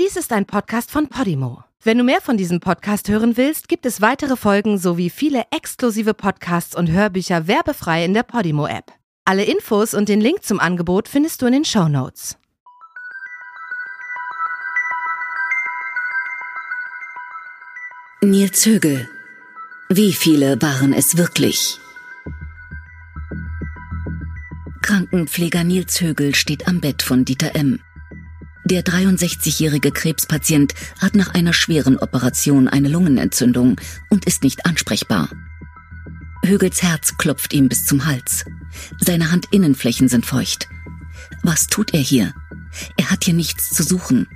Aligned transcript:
Dies 0.00 0.16
ist 0.16 0.32
ein 0.32 0.46
Podcast 0.46 0.90
von 0.90 1.08
Podimo. 1.08 1.64
Wenn 1.82 1.98
du 1.98 2.04
mehr 2.04 2.22
von 2.22 2.38
diesem 2.38 2.60
Podcast 2.60 3.10
hören 3.10 3.36
willst, 3.36 3.68
gibt 3.68 3.84
es 3.84 4.00
weitere 4.00 4.36
Folgen 4.36 4.78
sowie 4.78 5.10
viele 5.10 5.44
exklusive 5.50 6.14
Podcasts 6.14 6.74
und 6.74 6.90
Hörbücher 6.90 7.46
werbefrei 7.46 8.02
in 8.02 8.14
der 8.14 8.22
Podimo-App. 8.22 8.90
Alle 9.26 9.44
Infos 9.44 9.92
und 9.92 10.08
den 10.08 10.22
Link 10.22 10.44
zum 10.44 10.60
Angebot 10.60 11.08
findest 11.08 11.42
du 11.42 11.46
in 11.46 11.52
den 11.52 11.64
Show 11.66 11.88
Notes. 11.88 12.38
Nils 18.22 18.64
Högel. 18.64 19.10
Wie 19.90 20.14
viele 20.14 20.60
waren 20.62 20.94
es 20.94 21.18
wirklich? 21.18 21.78
Krankenpfleger 24.80 25.64
Nils 25.64 26.00
Högel 26.00 26.34
steht 26.34 26.66
am 26.66 26.80
Bett 26.80 27.02
von 27.02 27.26
Dieter 27.26 27.54
M. 27.54 27.78
Der 28.64 28.84
63-jährige 28.84 29.90
Krebspatient 29.90 30.74
hat 31.00 31.16
nach 31.16 31.34
einer 31.34 31.52
schweren 31.52 31.98
Operation 31.98 32.68
eine 32.68 32.88
Lungenentzündung 32.88 33.80
und 34.08 34.24
ist 34.24 34.44
nicht 34.44 34.66
ansprechbar. 34.66 35.28
Högels 36.44 36.82
Herz 36.82 37.16
klopft 37.18 37.52
ihm 37.52 37.68
bis 37.68 37.84
zum 37.84 38.06
Hals. 38.06 38.44
Seine 38.98 39.30
Handinnenflächen 39.30 40.08
sind 40.08 40.26
feucht. 40.26 40.68
Was 41.42 41.66
tut 41.66 41.92
er 41.94 42.00
hier? 42.00 42.34
Er 42.96 43.10
hat 43.10 43.24
hier 43.24 43.34
nichts 43.34 43.70
zu 43.70 43.82
suchen. 43.82 44.28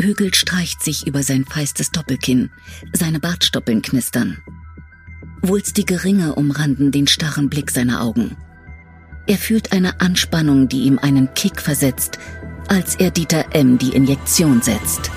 Högel 0.00 0.34
streicht 0.34 0.82
sich 0.82 1.06
über 1.06 1.22
sein 1.22 1.44
feistes 1.44 1.90
Doppelkinn. 1.90 2.50
Seine 2.92 3.18
Bartstoppeln 3.20 3.82
knistern. 3.82 4.38
Wulstige 5.42 6.04
Ringe 6.04 6.34
umranden 6.34 6.92
den 6.92 7.06
starren 7.06 7.48
Blick 7.48 7.70
seiner 7.70 8.02
Augen. 8.02 8.36
Er 9.26 9.38
fühlt 9.38 9.72
eine 9.72 10.00
Anspannung, 10.00 10.68
die 10.68 10.82
ihm 10.82 10.98
einen 10.98 11.34
Kick 11.34 11.60
versetzt, 11.60 12.18
als 12.68 12.94
er 12.96 13.10
Dieter 13.10 13.46
M. 13.52 13.78
die 13.78 13.94
Injektion 13.94 14.62
setzt. 14.62 15.10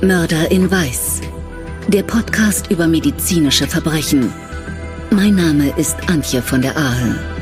Mörder 0.00 0.50
in 0.50 0.70
Weiß. 0.70 1.20
Der 1.88 2.02
Podcast 2.02 2.70
über 2.70 2.86
medizinische 2.86 3.66
Verbrechen. 3.66 4.32
Mein 5.10 5.34
Name 5.34 5.72
ist 5.76 5.96
Antje 6.08 6.42
von 6.42 6.62
der 6.62 6.76
Ahe. 6.76 7.37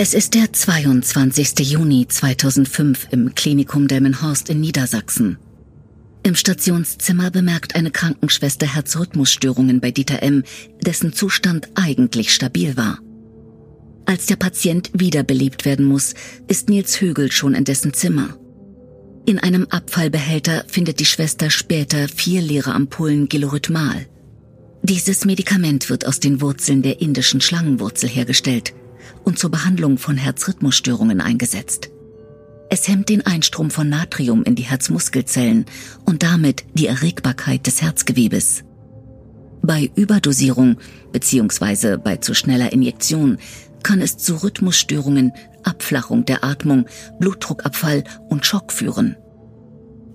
Es 0.00 0.14
ist 0.14 0.34
der 0.34 0.52
22. 0.52 1.58
Juni 1.58 2.06
2005 2.06 3.08
im 3.10 3.34
Klinikum 3.34 3.88
Delmenhorst 3.88 4.48
in 4.48 4.60
Niedersachsen. 4.60 5.38
Im 6.22 6.36
Stationszimmer 6.36 7.32
bemerkt 7.32 7.74
eine 7.74 7.90
Krankenschwester 7.90 8.72
Herzrhythmusstörungen 8.72 9.80
bei 9.80 9.90
Dieter 9.90 10.22
M., 10.22 10.44
dessen 10.86 11.12
Zustand 11.12 11.70
eigentlich 11.74 12.32
stabil 12.32 12.76
war. 12.76 13.00
Als 14.06 14.26
der 14.26 14.36
Patient 14.36 14.88
wiederbelebt 14.94 15.64
werden 15.64 15.84
muss, 15.84 16.14
ist 16.46 16.68
Nils 16.68 17.00
Högel 17.00 17.32
schon 17.32 17.56
in 17.56 17.64
dessen 17.64 17.92
Zimmer. 17.92 18.38
In 19.26 19.40
einem 19.40 19.66
Abfallbehälter 19.68 20.64
findet 20.68 21.00
die 21.00 21.06
Schwester 21.06 21.50
später 21.50 22.06
vier 22.06 22.40
leere 22.40 22.72
Ampullen 22.72 23.28
Gilorhythmal. 23.28 24.06
Dieses 24.84 25.24
Medikament 25.24 25.90
wird 25.90 26.06
aus 26.06 26.20
den 26.20 26.40
Wurzeln 26.40 26.82
der 26.82 27.00
indischen 27.00 27.40
Schlangenwurzel 27.40 28.08
hergestellt– 28.08 28.74
und 29.24 29.38
zur 29.38 29.50
Behandlung 29.50 29.98
von 29.98 30.16
Herzrhythmusstörungen 30.16 31.20
eingesetzt. 31.20 31.90
Es 32.70 32.86
hemmt 32.86 33.08
den 33.08 33.24
Einstrom 33.24 33.70
von 33.70 33.88
Natrium 33.88 34.42
in 34.42 34.54
die 34.54 34.64
Herzmuskelzellen 34.64 35.64
und 36.04 36.22
damit 36.22 36.64
die 36.74 36.86
Erregbarkeit 36.86 37.66
des 37.66 37.80
Herzgewebes. 37.80 38.64
Bei 39.62 39.90
Überdosierung 39.94 40.76
bzw. 41.12 41.96
bei 41.96 42.16
zu 42.16 42.34
schneller 42.34 42.72
Injektion 42.72 43.38
kann 43.82 44.00
es 44.00 44.18
zu 44.18 44.36
Rhythmusstörungen, 44.42 45.32
Abflachung 45.62 46.24
der 46.24 46.44
Atmung, 46.44 46.86
Blutdruckabfall 47.20 48.04
und 48.28 48.44
Schock 48.44 48.72
führen. 48.72 49.16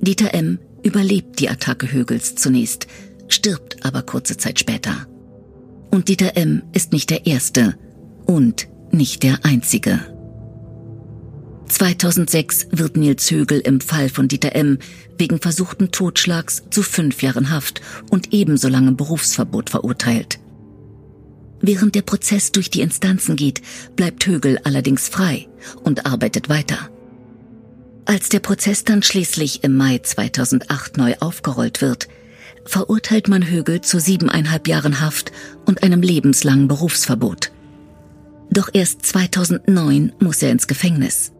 Dieter 0.02 0.34
M. 0.34 0.60
überlebt 0.84 1.40
die 1.40 1.50
Attacke 1.50 1.92
Högels 1.92 2.36
zunächst, 2.36 2.88
stirbt 3.30 3.86
aber 3.86 4.04
kurze 4.04 4.38
Zeit 4.38 4.60
später. 4.60 5.08
Und 5.92 6.08
Dieter 6.08 6.36
M. 6.36 6.64
ist 6.74 6.92
nicht 6.92 7.10
der 7.10 7.26
Erste 7.26 7.76
und 8.26 8.68
nicht 8.94 9.24
der 9.24 9.40
einzige. 9.44 10.00
2006 11.68 12.68
wird 12.72 12.98
Nils 12.98 13.32
Högel 13.32 13.60
im 13.60 13.82
Fall 13.82 14.10
von 14.10 14.28
Dieter 14.28 14.56
M. 14.56 14.78
wegen 15.18 15.40
versuchten 15.40 15.92
Totschlags 15.92 16.64
zu 16.70 16.84
fünf 16.84 17.24
Jahren 17.24 17.50
Haft 17.50 17.82
und 18.12 18.34
ebenso 18.34 18.68
langem 18.68 18.96
Berufsverbot 18.96 19.72
verurteilt. 19.72 20.40
Während 21.62 21.96
der 21.96 22.02
Prozess 22.02 22.52
durch 22.52 22.70
die 22.70 22.82
Instanzen 22.82 23.36
geht, 23.36 23.62
bleibt 23.96 24.26
Högel 24.28 24.60
allerdings 24.66 25.08
frei 25.08 25.48
und 25.84 26.06
arbeitet 26.06 26.50
weiter. 26.50 26.90
Als 28.06 28.30
der 28.30 28.42
Prozess 28.42 28.84
dann 28.84 29.02
schließlich 29.02 29.64
im 29.64 29.78
Mai 29.78 30.00
2008 30.00 30.98
neu 30.98 31.16
aufgerollt 31.22 31.82
wird, 31.82 32.10
verurteilt 32.66 33.30
man 33.30 33.50
Högel 33.50 33.82
zu 33.82 34.00
siebeneinhalb 34.00 34.68
Jahren 34.68 35.00
Haft 35.00 35.32
und 35.66 35.84
einem 35.84 36.02
lebenslangen 36.02 36.68
Berufsverbot. 36.68 37.52
Doch 38.54 38.70
erst 38.72 39.04
2009 39.08 40.14
muss 40.20 40.44
er 40.44 40.52
ins 40.52 40.68
Gefängnis 40.68 41.32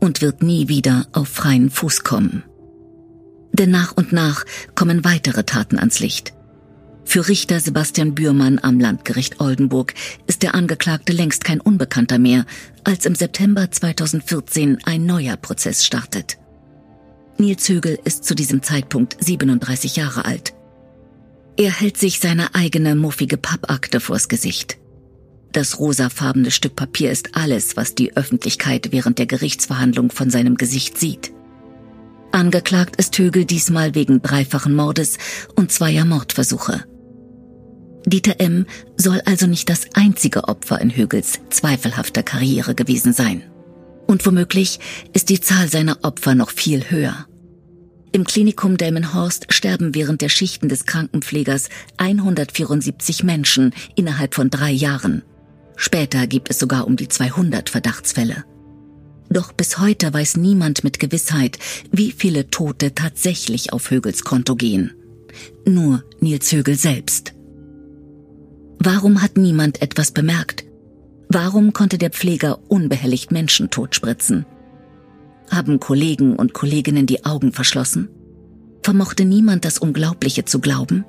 und 0.00 0.20
wird 0.20 0.42
nie 0.42 0.66
wieder 0.66 1.06
auf 1.12 1.28
freien 1.28 1.70
Fuß 1.70 2.02
kommen. 2.02 2.42
Denn 3.52 3.70
nach 3.70 3.92
und 3.92 4.12
nach 4.12 4.44
kommen 4.74 5.04
weitere 5.04 5.44
Taten 5.44 5.78
ans 5.78 6.00
Licht. 6.00 6.34
Für 7.04 7.28
Richter 7.28 7.60
Sebastian 7.60 8.16
Bührmann 8.16 8.58
am 8.58 8.80
Landgericht 8.80 9.40
Oldenburg 9.40 9.94
ist 10.26 10.42
der 10.42 10.56
Angeklagte 10.56 11.12
längst 11.12 11.44
kein 11.44 11.60
Unbekannter 11.60 12.18
mehr, 12.18 12.44
als 12.82 13.06
im 13.06 13.14
September 13.14 13.70
2014 13.70 14.78
ein 14.84 15.06
neuer 15.06 15.36
Prozess 15.36 15.86
startet. 15.86 16.36
Nils 17.38 17.68
Högel 17.68 17.96
ist 18.02 18.24
zu 18.24 18.34
diesem 18.34 18.64
Zeitpunkt 18.64 19.16
37 19.20 19.94
Jahre 19.94 20.24
alt. 20.24 20.52
Er 21.56 21.70
hält 21.70 21.96
sich 21.96 22.18
seine 22.18 22.56
eigene 22.56 22.96
muffige 22.96 23.36
Pappakte 23.36 24.00
vors 24.00 24.26
Gesicht. 24.26 24.78
Das 25.56 25.78
rosafarbene 25.78 26.50
Stück 26.50 26.76
Papier 26.76 27.10
ist 27.10 27.34
alles, 27.34 27.78
was 27.78 27.94
die 27.94 28.14
Öffentlichkeit 28.14 28.92
während 28.92 29.18
der 29.18 29.24
Gerichtsverhandlung 29.24 30.10
von 30.10 30.28
seinem 30.28 30.56
Gesicht 30.56 30.98
sieht. 30.98 31.32
Angeklagt 32.30 32.96
ist 32.96 33.16
Högel 33.16 33.46
diesmal 33.46 33.94
wegen 33.94 34.20
dreifachen 34.20 34.74
Mordes 34.74 35.16
und 35.54 35.72
zweier 35.72 36.04
Mordversuche. 36.04 36.84
Dieter 38.04 38.38
M. 38.38 38.66
soll 38.98 39.22
also 39.24 39.46
nicht 39.46 39.70
das 39.70 39.86
einzige 39.94 40.44
Opfer 40.44 40.78
in 40.78 40.94
Högels 40.94 41.40
zweifelhafter 41.48 42.22
Karriere 42.22 42.74
gewesen 42.74 43.14
sein. 43.14 43.42
Und 44.06 44.26
womöglich 44.26 44.78
ist 45.14 45.30
die 45.30 45.40
Zahl 45.40 45.68
seiner 45.68 46.00
Opfer 46.02 46.34
noch 46.34 46.50
viel 46.50 46.90
höher. 46.90 47.24
Im 48.12 48.24
Klinikum 48.24 48.76
Delmenhorst 48.76 49.46
sterben 49.48 49.94
während 49.94 50.20
der 50.20 50.28
Schichten 50.28 50.68
des 50.68 50.84
Krankenpflegers 50.84 51.70
174 51.96 53.24
Menschen 53.24 53.72
innerhalb 53.94 54.34
von 54.34 54.50
drei 54.50 54.70
Jahren. 54.70 55.22
Später 55.76 56.26
gibt 56.26 56.50
es 56.50 56.58
sogar 56.58 56.86
um 56.86 56.96
die 56.96 57.08
200 57.08 57.70
Verdachtsfälle. 57.70 58.44
Doch 59.28 59.52
bis 59.52 59.78
heute 59.78 60.12
weiß 60.12 60.36
niemand 60.36 60.84
mit 60.84 60.98
Gewissheit, 60.98 61.58
wie 61.90 62.12
viele 62.12 62.48
Tote 62.50 62.94
tatsächlich 62.94 63.72
auf 63.72 63.90
Högels 63.90 64.24
Konto 64.24 64.56
gehen. 64.56 64.94
Nur 65.66 66.02
Nils 66.20 66.50
Högel 66.52 66.76
selbst. 66.76 67.34
Warum 68.78 69.22
hat 69.22 69.36
niemand 69.36 69.82
etwas 69.82 70.12
bemerkt? 70.12 70.64
Warum 71.28 71.72
konnte 71.72 71.98
der 71.98 72.10
Pfleger 72.10 72.58
unbehelligt 72.68 73.32
Menschen 73.32 73.70
totspritzen? 73.70 74.46
Haben 75.50 75.80
Kollegen 75.80 76.36
und 76.36 76.52
Kolleginnen 76.52 77.06
die 77.06 77.24
Augen 77.24 77.52
verschlossen? 77.52 78.08
Vermochte 78.82 79.24
niemand 79.24 79.64
das 79.64 79.78
Unglaubliche 79.78 80.44
zu 80.44 80.60
glauben? 80.60 81.04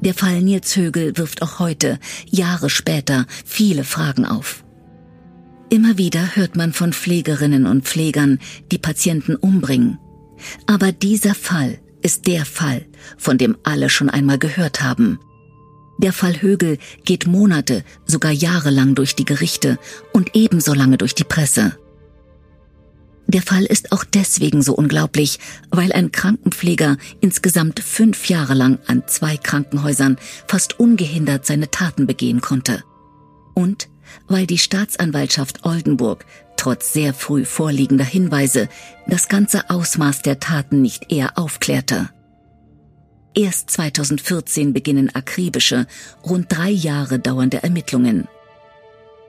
Der 0.00 0.14
Fall 0.14 0.42
Nils 0.42 0.76
Högel 0.76 1.16
wirft 1.16 1.42
auch 1.42 1.58
heute, 1.58 1.98
Jahre 2.30 2.70
später, 2.70 3.26
viele 3.44 3.84
Fragen 3.84 4.24
auf. 4.24 4.64
Immer 5.68 5.98
wieder 5.98 6.36
hört 6.36 6.54
man 6.54 6.72
von 6.72 6.92
Pflegerinnen 6.92 7.66
und 7.66 7.84
Pflegern, 7.84 8.38
die 8.70 8.78
Patienten 8.78 9.34
umbringen. 9.34 9.98
Aber 10.66 10.92
dieser 10.92 11.34
Fall 11.34 11.78
ist 12.02 12.26
der 12.26 12.44
Fall, 12.44 12.86
von 13.16 13.38
dem 13.38 13.56
alle 13.64 13.90
schon 13.90 14.10
einmal 14.10 14.38
gehört 14.38 14.82
haben. 14.82 15.18
Der 15.98 16.12
Fall 16.12 16.42
Högel 16.42 16.78
geht 17.04 17.26
Monate, 17.26 17.82
sogar 18.04 18.30
jahrelang 18.30 18.94
durch 18.94 19.16
die 19.16 19.24
Gerichte 19.24 19.78
und 20.12 20.36
ebenso 20.36 20.74
lange 20.74 20.98
durch 20.98 21.14
die 21.14 21.24
Presse. 21.24 21.76
Der 23.28 23.42
Fall 23.42 23.64
ist 23.64 23.90
auch 23.92 24.04
deswegen 24.04 24.62
so 24.62 24.74
unglaublich, 24.74 25.40
weil 25.70 25.92
ein 25.92 26.12
Krankenpfleger 26.12 26.96
insgesamt 27.20 27.80
fünf 27.80 28.28
Jahre 28.28 28.54
lang 28.54 28.78
an 28.86 29.02
zwei 29.06 29.36
Krankenhäusern 29.36 30.16
fast 30.46 30.78
ungehindert 30.78 31.44
seine 31.44 31.70
Taten 31.70 32.06
begehen 32.06 32.40
konnte. 32.40 32.84
Und 33.54 33.88
weil 34.28 34.46
die 34.46 34.58
Staatsanwaltschaft 34.58 35.64
Oldenburg 35.64 36.24
trotz 36.56 36.92
sehr 36.92 37.12
früh 37.12 37.44
vorliegender 37.44 38.04
Hinweise 38.04 38.68
das 39.08 39.28
ganze 39.28 39.70
Ausmaß 39.70 40.22
der 40.22 40.38
Taten 40.38 40.80
nicht 40.80 41.10
eher 41.10 41.36
aufklärte. 41.36 42.10
Erst 43.34 43.70
2014 43.70 44.72
beginnen 44.72 45.14
akribische, 45.14 45.86
rund 46.24 46.46
drei 46.48 46.70
Jahre 46.70 47.18
dauernde 47.18 47.62
Ermittlungen. 47.62 48.28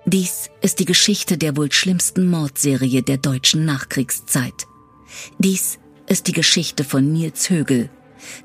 Dies 0.09 0.50
ist 0.62 0.80
die 0.80 0.86
Geschichte 0.86 1.38
der 1.38 1.57
wohl 1.57 1.69
schlimmsten 1.69 2.30
Mordserie 2.30 3.04
der 3.04 3.18
deutschen 3.18 3.65
Nachkriegszeit. 3.65 4.65
Dies 5.38 5.80
ist 6.07 6.27
die 6.27 6.31
Geschichte 6.31 6.86
von 6.86 7.12
Nils 7.12 7.50
Högel, 7.50 7.89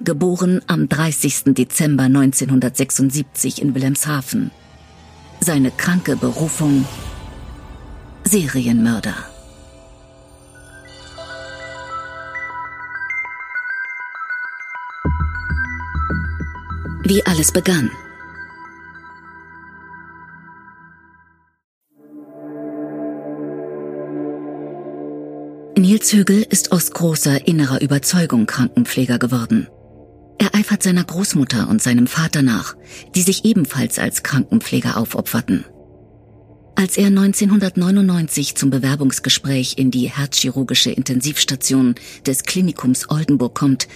geboren 0.00 0.60
am 0.66 0.88
30. 0.88 1.54
Dezember 1.54 2.02
1976 2.02 3.62
in 3.62 3.76
Wilhelmshaven. 3.76 4.50
Seine 5.38 5.70
kranke 5.70 6.16
Berufung 6.16 6.84
Serienmörder. 8.24 9.14
Wie 17.04 17.24
alles 17.24 17.52
begann. 17.52 17.88
Nils 25.82 26.12
Hügel 26.12 26.46
ist 26.48 26.70
aus 26.70 26.92
großer 26.92 27.48
innerer 27.48 27.80
Überzeugung 27.82 28.46
Krankenpfleger 28.46 29.18
geworden. 29.18 29.66
Er 30.38 30.54
eifert 30.54 30.80
seiner 30.80 31.02
Großmutter 31.02 31.68
und 31.68 31.82
seinem 31.82 32.06
Vater 32.06 32.40
nach, 32.40 32.76
die 33.16 33.22
sich 33.22 33.44
ebenfalls 33.44 33.98
als 33.98 34.22
Krankenpfleger 34.22 34.96
aufopferten. 34.96 35.64
Als 36.76 36.96
er 36.96 37.08
1999 37.08 38.54
zum 38.54 38.70
Bewerbungsgespräch 38.70 39.76
in 39.76 39.90
die 39.90 40.08
herzchirurgische 40.08 40.92
Intensivstation 40.92 41.96
des 42.24 42.44
Klinikums 42.44 43.10
Oldenburg 43.10 43.56
kommt, 43.56 43.88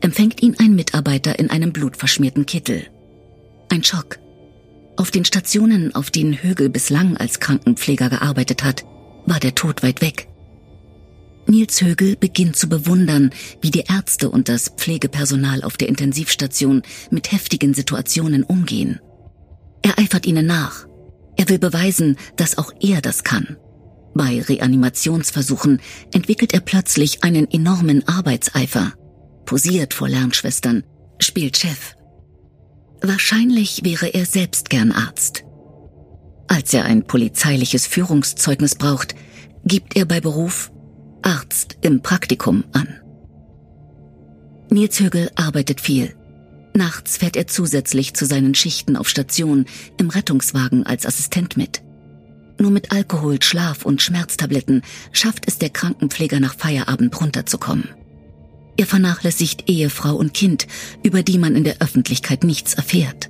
empfängt 0.00 0.42
ihn 0.42 0.56
ein 0.58 0.74
Mitarbeiter 0.74 1.38
in 1.38 1.50
einem 1.50 1.72
blutverschmierten 1.72 2.46
Kittel. 2.46 2.88
Ein 3.68 3.84
Schock. 3.84 4.18
Auf 4.96 5.12
den 5.12 5.24
Stationen, 5.24 5.94
auf 5.94 6.10
denen 6.10 6.42
Högel 6.42 6.68
bislang 6.68 7.16
als 7.16 7.38
Krankenpfleger 7.38 8.10
gearbeitet 8.10 8.64
hat, 8.64 8.84
war 9.24 9.38
der 9.38 9.54
Tod 9.54 9.84
weit 9.84 10.00
weg. 10.00 10.27
Nils 11.48 11.80
Högel 11.80 12.16
beginnt 12.16 12.56
zu 12.56 12.68
bewundern, 12.68 13.30
wie 13.60 13.70
die 13.70 13.84
Ärzte 13.88 14.30
und 14.30 14.48
das 14.48 14.68
Pflegepersonal 14.76 15.62
auf 15.62 15.76
der 15.76 15.88
Intensivstation 15.88 16.82
mit 17.10 17.32
heftigen 17.32 17.74
Situationen 17.74 18.44
umgehen. 18.44 19.00
Er 19.82 19.98
eifert 19.98 20.26
ihnen 20.26 20.46
nach. 20.46 20.86
Er 21.36 21.48
will 21.48 21.58
beweisen, 21.58 22.16
dass 22.36 22.58
auch 22.58 22.72
er 22.80 23.00
das 23.00 23.24
kann. 23.24 23.56
Bei 24.14 24.42
Reanimationsversuchen 24.42 25.80
entwickelt 26.12 26.52
er 26.52 26.60
plötzlich 26.60 27.24
einen 27.24 27.50
enormen 27.50 28.06
Arbeitseifer, 28.06 28.92
posiert 29.46 29.94
vor 29.94 30.08
Lernschwestern, 30.08 30.84
spielt 31.18 31.56
Chef. 31.56 31.94
Wahrscheinlich 33.00 33.84
wäre 33.84 34.08
er 34.08 34.26
selbst 34.26 34.70
gern 34.70 34.92
Arzt. 34.92 35.44
Als 36.48 36.74
er 36.74 36.84
ein 36.84 37.04
polizeiliches 37.06 37.86
Führungszeugnis 37.86 38.74
braucht, 38.74 39.14
gibt 39.64 39.96
er 39.96 40.04
bei 40.04 40.20
Beruf 40.20 40.72
Arzt 41.28 41.76
im 41.82 42.00
Praktikum 42.00 42.64
an. 42.72 42.88
Nils 44.70 44.98
Högel 44.98 45.30
arbeitet 45.34 45.78
viel. 45.78 46.14
Nachts 46.72 47.18
fährt 47.18 47.36
er 47.36 47.46
zusätzlich 47.46 48.14
zu 48.14 48.24
seinen 48.24 48.54
Schichten 48.54 48.96
auf 48.96 49.10
Station 49.10 49.66
im 49.98 50.08
Rettungswagen 50.08 50.86
als 50.86 51.04
Assistent 51.04 51.58
mit. 51.58 51.82
Nur 52.58 52.70
mit 52.70 52.92
Alkohol, 52.92 53.42
Schlaf 53.42 53.84
und 53.84 54.00
Schmerztabletten 54.00 54.80
schafft 55.12 55.46
es 55.46 55.58
der 55.58 55.68
Krankenpfleger 55.68 56.40
nach 56.40 56.54
Feierabend 56.56 57.20
runterzukommen. 57.20 57.90
Er 58.78 58.86
vernachlässigt 58.86 59.68
Ehefrau 59.68 60.14
und 60.16 60.32
Kind, 60.32 60.66
über 61.02 61.22
die 61.22 61.36
man 61.36 61.56
in 61.56 61.64
der 61.64 61.82
Öffentlichkeit 61.82 62.42
nichts 62.42 62.72
erfährt. 62.72 63.28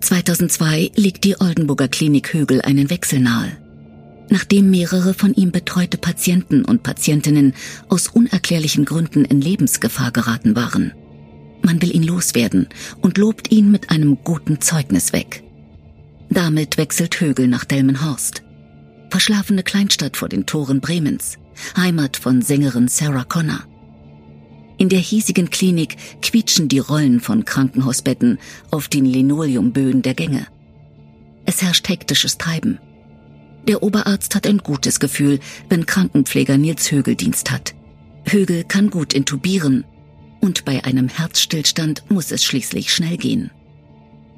2002 0.00 0.90
liegt 0.96 1.22
die 1.22 1.40
Oldenburger 1.40 1.86
Klinik 1.86 2.32
Högel 2.32 2.62
einen 2.62 2.90
Wechsel 2.90 3.20
nahe 3.20 3.58
nachdem 4.30 4.70
mehrere 4.70 5.14
von 5.14 5.34
ihm 5.34 5.50
betreute 5.50 5.98
Patienten 5.98 6.64
und 6.64 6.82
Patientinnen 6.82 7.54
aus 7.88 8.08
unerklärlichen 8.08 8.84
Gründen 8.84 9.24
in 9.24 9.40
Lebensgefahr 9.40 10.10
geraten 10.10 10.56
waren. 10.56 10.92
Man 11.62 11.82
will 11.82 11.94
ihn 11.94 12.02
loswerden 12.02 12.68
und 13.00 13.18
lobt 13.18 13.50
ihn 13.50 13.70
mit 13.70 13.90
einem 13.90 14.18
guten 14.24 14.60
Zeugnis 14.60 15.12
weg. 15.12 15.42
Damit 16.30 16.78
wechselt 16.78 17.20
Högel 17.20 17.48
nach 17.48 17.64
Delmenhorst. 17.64 18.42
Verschlafene 19.10 19.62
Kleinstadt 19.62 20.16
vor 20.16 20.28
den 20.28 20.46
Toren 20.46 20.80
Bremens, 20.80 21.38
Heimat 21.76 22.16
von 22.16 22.42
Sängerin 22.42 22.88
Sarah 22.88 23.24
Connor. 23.24 23.64
In 24.76 24.88
der 24.88 25.00
hiesigen 25.00 25.50
Klinik 25.50 25.96
quietschen 26.22 26.68
die 26.68 26.78
Rollen 26.78 27.20
von 27.20 27.44
Krankenhausbetten 27.44 28.38
auf 28.70 28.88
den 28.88 29.04
Linoleumböden 29.04 30.02
der 30.02 30.14
Gänge. 30.14 30.46
Es 31.46 31.62
herrscht 31.62 31.88
hektisches 31.88 32.38
Treiben. 32.38 32.78
Der 33.66 33.82
Oberarzt 33.82 34.34
hat 34.34 34.46
ein 34.46 34.58
gutes 34.58 35.00
Gefühl, 35.00 35.40
wenn 35.68 35.86
Krankenpfleger 35.86 36.56
Nils 36.56 36.90
Högel 36.90 37.16
Dienst 37.16 37.50
hat. 37.50 37.74
Högel 38.24 38.64
kann 38.64 38.90
gut 38.90 39.12
intubieren. 39.12 39.84
Und 40.40 40.64
bei 40.64 40.84
einem 40.84 41.08
Herzstillstand 41.08 42.04
muss 42.08 42.30
es 42.30 42.44
schließlich 42.44 42.92
schnell 42.92 43.16
gehen. 43.16 43.50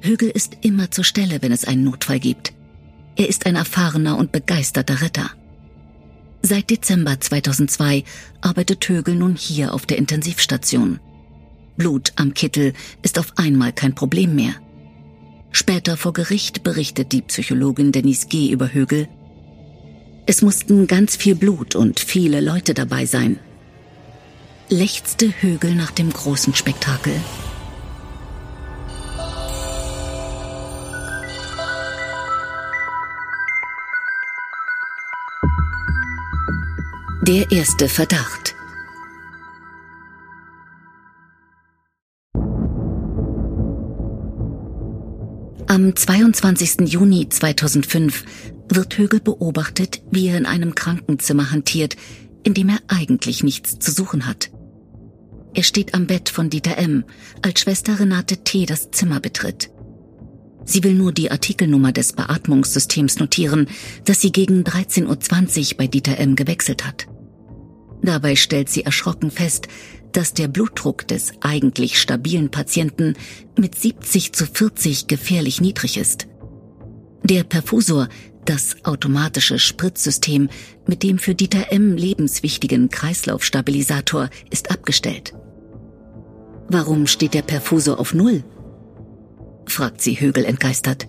Högel 0.01 0.29
ist 0.29 0.57
immer 0.61 0.89
zur 0.89 1.03
Stelle, 1.03 1.41
wenn 1.41 1.51
es 1.51 1.65
einen 1.65 1.83
Notfall 1.83 2.19
gibt. 2.19 2.53
Er 3.15 3.29
ist 3.29 3.45
ein 3.45 3.55
erfahrener 3.55 4.17
und 4.17 4.31
begeisterter 4.31 5.01
Retter. 5.01 5.29
Seit 6.41 6.71
Dezember 6.71 7.19
2002 7.19 8.03
arbeitet 8.41 8.87
Högel 8.89 9.15
nun 9.15 9.35
hier 9.35 9.73
auf 9.73 9.85
der 9.85 9.99
Intensivstation. 9.99 10.99
Blut 11.77 12.13
am 12.15 12.33
Kittel 12.33 12.73
ist 13.03 13.19
auf 13.19 13.33
einmal 13.37 13.73
kein 13.73 13.93
Problem 13.93 14.35
mehr. 14.35 14.55
Später 15.51 15.97
vor 15.97 16.13
Gericht 16.13 16.63
berichtet 16.63 17.11
die 17.11 17.21
Psychologin 17.21 17.91
Denise 17.91 18.27
G. 18.27 18.49
über 18.49 18.73
Högel, 18.73 19.07
es 20.25 20.41
mussten 20.41 20.87
ganz 20.87 21.15
viel 21.15 21.35
Blut 21.35 21.75
und 21.75 21.99
viele 21.99 22.41
Leute 22.41 22.73
dabei 22.73 23.05
sein. 23.05 23.39
Lechzte 24.69 25.33
Högel 25.41 25.75
nach 25.75 25.91
dem 25.91 26.09
großen 26.09 26.53
Spektakel. 26.55 27.13
Der 37.23 37.51
erste 37.51 37.89
Verdacht. 37.89 38.50
Am 45.71 45.95
22. 45.95 46.91
Juni 46.91 47.29
2005 47.29 48.25
wird 48.67 48.97
Högel 48.97 49.21
beobachtet, 49.21 50.01
wie 50.11 50.27
er 50.27 50.37
in 50.37 50.45
einem 50.45 50.75
Krankenzimmer 50.75 51.49
hantiert, 51.49 51.95
in 52.43 52.53
dem 52.53 52.67
er 52.67 52.79
eigentlich 52.89 53.41
nichts 53.41 53.79
zu 53.79 53.89
suchen 53.93 54.27
hat. 54.27 54.51
Er 55.53 55.63
steht 55.63 55.93
am 55.93 56.07
Bett 56.07 56.27
von 56.27 56.49
Dieter 56.49 56.77
M., 56.77 57.05
als 57.41 57.61
Schwester 57.61 58.01
Renate 58.01 58.43
T. 58.43 58.65
das 58.65 58.91
Zimmer 58.91 59.21
betritt. 59.21 59.69
Sie 60.65 60.83
will 60.83 60.93
nur 60.93 61.13
die 61.13 61.31
Artikelnummer 61.31 61.93
des 61.93 62.11
Beatmungssystems 62.11 63.19
notieren, 63.19 63.69
das 64.03 64.19
sie 64.19 64.33
gegen 64.33 64.63
13.20 64.63 65.71
Uhr 65.71 65.77
bei 65.77 65.87
Dieter 65.87 66.17
M. 66.17 66.35
gewechselt 66.35 66.85
hat. 66.85 67.07
Dabei 68.01 68.35
stellt 68.35 68.67
sie 68.67 68.83
erschrocken 68.83 69.31
fest, 69.31 69.69
dass 70.11 70.33
der 70.33 70.47
Blutdruck 70.47 71.07
des 71.07 71.33
eigentlich 71.41 71.99
stabilen 71.99 72.49
Patienten 72.49 73.15
mit 73.57 73.75
70 73.75 74.33
zu 74.33 74.45
40 74.45 75.07
gefährlich 75.07 75.61
niedrig 75.61 75.97
ist. 75.97 76.27
Der 77.23 77.43
Perfusor, 77.43 78.09
das 78.45 78.77
automatische 78.83 79.59
Spritzsystem 79.59 80.49
mit 80.87 81.03
dem 81.03 81.19
für 81.19 81.35
Dieter 81.35 81.71
M. 81.71 81.95
lebenswichtigen 81.95 82.89
Kreislaufstabilisator 82.89 84.29
ist 84.49 84.71
abgestellt. 84.71 85.33
Warum 86.67 87.05
steht 87.05 87.33
der 87.33 87.43
Perfusor 87.43 87.99
auf 87.99 88.13
Null? 88.13 88.43
fragt 89.67 90.01
sie 90.01 90.19
Högel 90.19 90.45
entgeistert. 90.45 91.07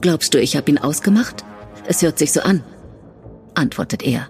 Glaubst 0.00 0.34
du, 0.34 0.40
ich 0.40 0.56
habe 0.56 0.70
ihn 0.70 0.78
ausgemacht? 0.78 1.44
Es 1.86 2.02
hört 2.02 2.18
sich 2.18 2.32
so 2.32 2.40
an, 2.40 2.62
antwortet 3.54 4.02
er. 4.02 4.28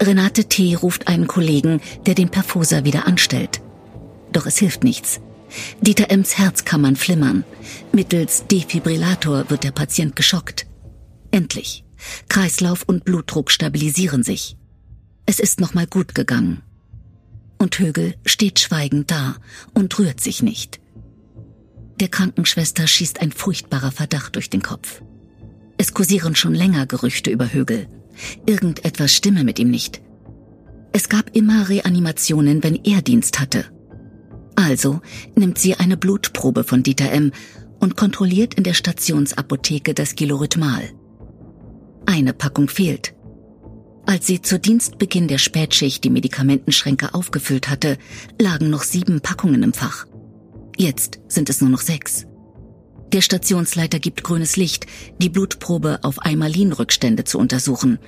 Renate 0.00 0.44
T. 0.46 0.74
ruft 0.74 1.08
einen 1.08 1.26
Kollegen, 1.26 1.80
der 2.06 2.14
den 2.14 2.30
Perfusor 2.30 2.84
wieder 2.84 3.06
anstellt. 3.06 3.60
Doch 4.32 4.46
es 4.46 4.58
hilft 4.58 4.82
nichts. 4.82 5.20
Dieter 5.80 6.10
M.s 6.10 6.38
Herzkammern 6.38 6.96
flimmern. 6.96 7.44
Mittels 7.92 8.46
Defibrillator 8.46 9.50
wird 9.50 9.64
der 9.64 9.72
Patient 9.72 10.16
geschockt. 10.16 10.66
Endlich. 11.30 11.84
Kreislauf 12.28 12.82
und 12.84 13.04
Blutdruck 13.04 13.50
stabilisieren 13.50 14.22
sich. 14.22 14.56
Es 15.26 15.38
ist 15.38 15.60
nochmal 15.60 15.86
gut 15.86 16.14
gegangen. 16.14 16.62
Und 17.58 17.78
Högel 17.78 18.14
steht 18.24 18.58
schweigend 18.58 19.10
da 19.10 19.36
und 19.74 19.98
rührt 19.98 20.20
sich 20.20 20.42
nicht. 20.42 20.80
Der 22.00 22.08
Krankenschwester 22.08 22.86
schießt 22.86 23.20
ein 23.20 23.32
furchtbarer 23.32 23.92
Verdacht 23.92 24.36
durch 24.36 24.48
den 24.48 24.62
Kopf. 24.62 25.02
Es 25.76 25.92
kursieren 25.92 26.34
schon 26.34 26.54
länger 26.54 26.86
Gerüchte 26.86 27.30
über 27.30 27.52
Högel. 27.52 27.86
Irgendetwas 28.46 29.12
stimme 29.12 29.44
mit 29.44 29.58
ihm 29.58 29.70
nicht. 29.70 30.00
Es 30.92 31.08
gab 31.08 31.36
immer 31.36 31.68
Reanimationen, 31.68 32.62
wenn 32.64 32.80
er 32.84 33.02
Dienst 33.02 33.40
hatte. 33.40 33.66
Also 34.56 35.00
nimmt 35.36 35.58
sie 35.58 35.74
eine 35.76 35.96
Blutprobe 35.96 36.64
von 36.64 36.82
Dieter 36.82 37.10
M. 37.12 37.32
und 37.78 37.96
kontrolliert 37.96 38.54
in 38.54 38.64
der 38.64 38.74
Stationsapotheke 38.74 39.94
das 39.94 40.14
Gilorhythmal. 40.16 40.90
Eine 42.06 42.32
Packung 42.32 42.68
fehlt. 42.68 43.14
Als 44.06 44.26
sie 44.26 44.42
zu 44.42 44.58
Dienstbeginn 44.58 45.28
der 45.28 45.38
Spätschicht 45.38 46.02
die 46.02 46.10
Medikamentenschränke 46.10 47.14
aufgefüllt 47.14 47.68
hatte, 47.68 47.96
lagen 48.40 48.68
noch 48.68 48.82
sieben 48.82 49.20
Packungen 49.20 49.62
im 49.62 49.72
Fach. 49.72 50.06
Jetzt 50.76 51.20
sind 51.28 51.48
es 51.48 51.60
nur 51.60 51.70
noch 51.70 51.80
sechs. 51.80 52.26
Der 53.12 53.22
Stationsleiter 53.22 53.98
gibt 53.98 54.22
grünes 54.22 54.56
Licht, 54.56 54.86
die 55.18 55.28
Blutprobe 55.28 55.98
auf 56.02 56.24
Eimalin-Rückstände 56.24 57.24
zu 57.24 57.38
untersuchen. 57.38 57.98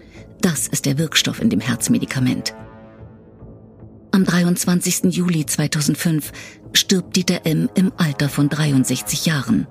Das 0.41 0.69
ist 0.69 0.87
der 0.87 0.97
Wirkstoff 0.97 1.41
in 1.41 1.51
dem 1.51 1.61
Herzmedikament. 1.61 2.55
Am 4.13 4.25
23. 4.25 5.15
Juli 5.15 5.45
2005 5.45 6.33
stirbt 6.73 7.17
Dieter 7.17 7.47
M. 7.47 7.69
im 7.75 7.93
Alter 7.97 8.29
von 8.29 8.49
63 8.49 9.27
Jahren. 9.27 9.67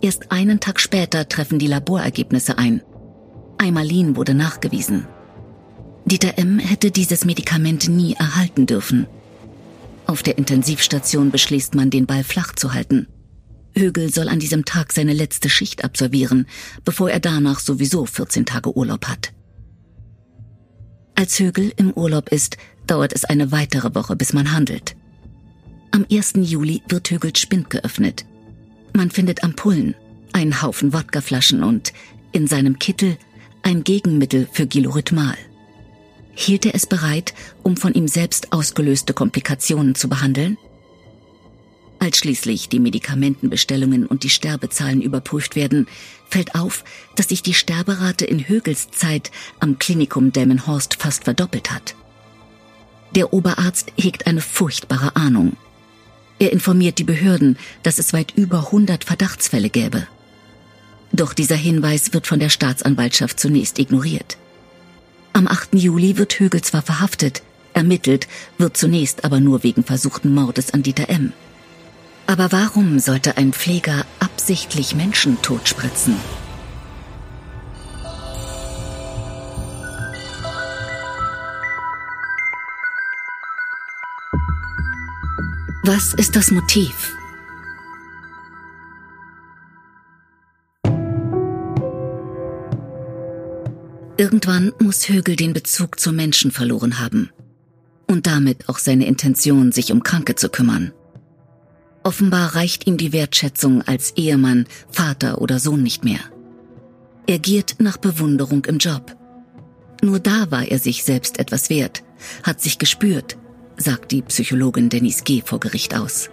Erst 0.00 0.32
einen 0.32 0.58
Tag 0.58 0.80
später 0.80 1.28
treffen 1.28 1.60
die 1.60 1.68
Laborergebnisse 1.68 2.58
ein. 2.58 2.82
Eimalin 3.58 4.16
wurde 4.16 4.34
nachgewiesen. 4.34 5.06
Dieter 6.04 6.36
M. 6.38 6.58
hätte 6.58 6.90
dieses 6.90 7.24
Medikament 7.24 7.88
nie 7.88 8.14
erhalten 8.14 8.66
dürfen. 8.66 9.06
Auf 10.06 10.24
der 10.24 10.36
Intensivstation 10.36 11.30
beschließt 11.30 11.76
man, 11.76 11.90
den 11.90 12.06
Ball 12.06 12.24
flach 12.24 12.54
zu 12.54 12.74
halten. 12.74 13.06
Högel 13.74 14.12
soll 14.12 14.28
an 14.28 14.38
diesem 14.38 14.64
Tag 14.64 14.92
seine 14.92 15.12
letzte 15.12 15.48
Schicht 15.48 15.84
absolvieren, 15.84 16.46
bevor 16.84 17.10
er 17.10 17.20
danach 17.20 17.60
sowieso 17.60 18.06
14 18.06 18.46
Tage 18.46 18.76
Urlaub 18.76 19.06
hat. 19.06 19.32
Als 21.14 21.38
Högel 21.38 21.72
im 21.76 21.92
Urlaub 21.92 22.30
ist, 22.30 22.56
dauert 22.86 23.12
es 23.12 23.24
eine 23.24 23.52
weitere 23.52 23.94
Woche, 23.94 24.16
bis 24.16 24.32
man 24.32 24.52
handelt. 24.52 24.96
Am 25.90 26.06
1. 26.10 26.34
Juli 26.36 26.82
wird 26.88 27.10
Högels 27.10 27.38
Spind 27.38 27.70
geöffnet. 27.70 28.24
Man 28.94 29.10
findet 29.10 29.44
Ampullen, 29.44 29.94
einen 30.32 30.62
Haufen 30.62 30.92
Wodkaflaschen 30.92 31.62
und 31.62 31.92
in 32.32 32.46
seinem 32.46 32.78
Kittel 32.78 33.18
ein 33.62 33.84
Gegenmittel 33.84 34.48
für 34.50 34.66
Gilorhythmal. 34.66 35.36
Hielt 36.34 36.64
er 36.66 36.74
es 36.74 36.86
bereit, 36.86 37.34
um 37.62 37.76
von 37.76 37.92
ihm 37.92 38.08
selbst 38.08 38.52
ausgelöste 38.52 39.12
Komplikationen 39.12 39.94
zu 39.94 40.08
behandeln? 40.08 40.56
Als 42.02 42.18
schließlich 42.18 42.68
die 42.68 42.80
Medikamentenbestellungen 42.80 44.06
und 44.08 44.24
die 44.24 44.28
Sterbezahlen 44.28 45.02
überprüft 45.02 45.54
werden, 45.54 45.86
fällt 46.28 46.56
auf, 46.56 46.82
dass 47.14 47.28
sich 47.28 47.44
die 47.44 47.54
Sterberate 47.54 48.24
in 48.24 48.48
Högels 48.48 48.90
Zeit 48.90 49.30
am 49.60 49.78
Klinikum 49.78 50.32
Delmenhorst 50.32 50.94
fast 50.94 51.22
verdoppelt 51.22 51.70
hat. 51.70 51.94
Der 53.14 53.32
Oberarzt 53.32 53.92
hegt 53.96 54.26
eine 54.26 54.40
furchtbare 54.40 55.14
Ahnung. 55.14 55.56
Er 56.40 56.50
informiert 56.50 56.98
die 56.98 57.04
Behörden, 57.04 57.56
dass 57.84 58.00
es 58.00 58.12
weit 58.12 58.32
über 58.34 58.66
100 58.66 59.04
Verdachtsfälle 59.04 59.70
gäbe. 59.70 60.08
Doch 61.12 61.32
dieser 61.32 61.54
Hinweis 61.54 62.12
wird 62.12 62.26
von 62.26 62.40
der 62.40 62.48
Staatsanwaltschaft 62.48 63.38
zunächst 63.38 63.78
ignoriert. 63.78 64.38
Am 65.34 65.46
8. 65.46 65.76
Juli 65.76 66.18
wird 66.18 66.40
Högel 66.40 66.62
zwar 66.62 66.82
verhaftet, 66.82 67.44
ermittelt, 67.74 68.26
wird 68.58 68.76
zunächst 68.76 69.24
aber 69.24 69.38
nur 69.38 69.62
wegen 69.62 69.84
versuchten 69.84 70.34
Mordes 70.34 70.74
an 70.74 70.82
Dieter 70.82 71.08
M. 71.08 71.32
Aber 72.32 72.50
warum 72.50 72.98
sollte 72.98 73.36
ein 73.36 73.52
Pfleger 73.52 74.06
absichtlich 74.18 74.94
Menschen 74.94 75.42
totspritzen? 75.42 76.16
Was 85.84 86.14
ist 86.14 86.34
das 86.34 86.50
Motiv? 86.50 87.14
Irgendwann 94.16 94.72
muss 94.78 95.06
Högel 95.10 95.36
den 95.36 95.52
Bezug 95.52 96.00
zum 96.00 96.16
Menschen 96.16 96.50
verloren 96.50 96.98
haben 96.98 97.28
und 98.06 98.26
damit 98.26 98.70
auch 98.70 98.78
seine 98.78 99.04
Intention, 99.04 99.70
sich 99.70 99.92
um 99.92 100.02
Kranke 100.02 100.34
zu 100.34 100.48
kümmern. 100.48 100.94
Offenbar 102.04 102.56
reicht 102.56 102.86
ihm 102.86 102.96
die 102.96 103.12
Wertschätzung 103.12 103.82
als 103.82 104.12
Ehemann, 104.16 104.66
Vater 104.90 105.40
oder 105.40 105.58
Sohn 105.60 105.82
nicht 105.82 106.04
mehr. 106.04 106.20
Er 107.26 107.38
giert 107.38 107.76
nach 107.78 107.96
Bewunderung 107.96 108.64
im 108.64 108.78
Job. 108.78 109.16
Nur 110.02 110.18
da 110.18 110.50
war 110.50 110.66
er 110.66 110.78
sich 110.80 111.04
selbst 111.04 111.38
etwas 111.38 111.70
wert, 111.70 112.02
hat 112.42 112.60
sich 112.60 112.78
gespürt, 112.78 113.36
sagt 113.76 114.10
die 114.10 114.22
Psychologin 114.22 114.88
Denise 114.88 115.22
G. 115.22 115.42
vor 115.44 115.60
Gericht 115.60 115.94
aus. 115.94 116.28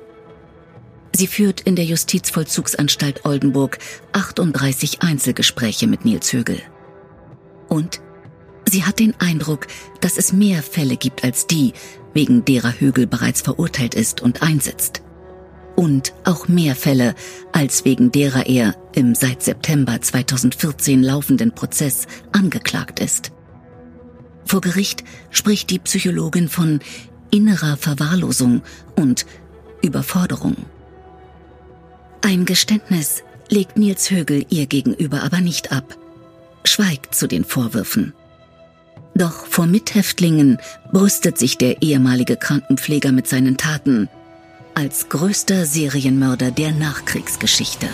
Sie 1.15 1.27
führt 1.27 1.61
in 1.61 1.75
der 1.75 1.85
Justizvollzugsanstalt 1.85 3.25
Oldenburg 3.25 3.77
38 4.13 5.03
Einzelgespräche 5.03 5.85
mit 5.85 6.03
Nils 6.03 6.33
Högel. 6.33 6.59
Und 7.67 8.01
sie 8.67 8.85
hat 8.85 8.97
den 8.97 9.13
Eindruck, 9.19 9.67
dass 10.01 10.17
es 10.17 10.33
mehr 10.33 10.63
Fälle 10.63 10.97
gibt 10.97 11.23
als 11.23 11.45
die, 11.45 11.73
wegen 12.15 12.43
derer 12.45 12.79
Högel 12.79 13.05
bereits 13.05 13.41
verurteilt 13.41 13.93
ist 13.93 14.21
und 14.21 14.41
einsetzt 14.41 15.03
und 15.79 16.13
auch 16.25 16.49
mehr 16.49 16.75
Fälle, 16.75 17.15
als 17.53 17.85
wegen 17.85 18.11
derer 18.11 18.47
er 18.47 18.75
im 18.93 19.15
seit 19.15 19.41
September 19.41 20.01
2014 20.01 21.01
laufenden 21.01 21.53
Prozess 21.53 22.05
angeklagt 22.33 22.99
ist. 22.99 23.31
Vor 24.43 24.59
Gericht 24.59 25.05
spricht 25.29 25.69
die 25.69 25.79
Psychologin 25.79 26.49
von 26.49 26.81
innerer 27.31 27.77
Verwahrlosung 27.77 28.61
und 28.97 29.25
Überforderung. 29.81 30.57
Ein 32.23 32.43
Geständnis 32.43 33.23
legt 33.47 33.77
Nils 33.77 34.11
Högel 34.11 34.45
ihr 34.49 34.65
gegenüber 34.65 35.23
aber 35.23 35.39
nicht 35.39 35.71
ab, 35.71 35.97
schweigt 36.65 37.15
zu 37.15 37.25
den 37.25 37.45
Vorwürfen. 37.45 38.11
Doch 39.15 39.45
vor 39.45 39.65
Mithäftlingen 39.65 40.57
brüstet 40.91 41.37
sich 41.37 41.57
der 41.57 41.81
ehemalige 41.81 42.35
Krankenpfleger 42.35 43.13
mit 43.13 43.27
seinen 43.27 43.55
Taten 43.55 44.09
als 44.79 45.09
größter 45.09 45.65
Serienmörder 45.65 46.51
der 46.51 46.71
Nachkriegsgeschichte. 46.71 47.89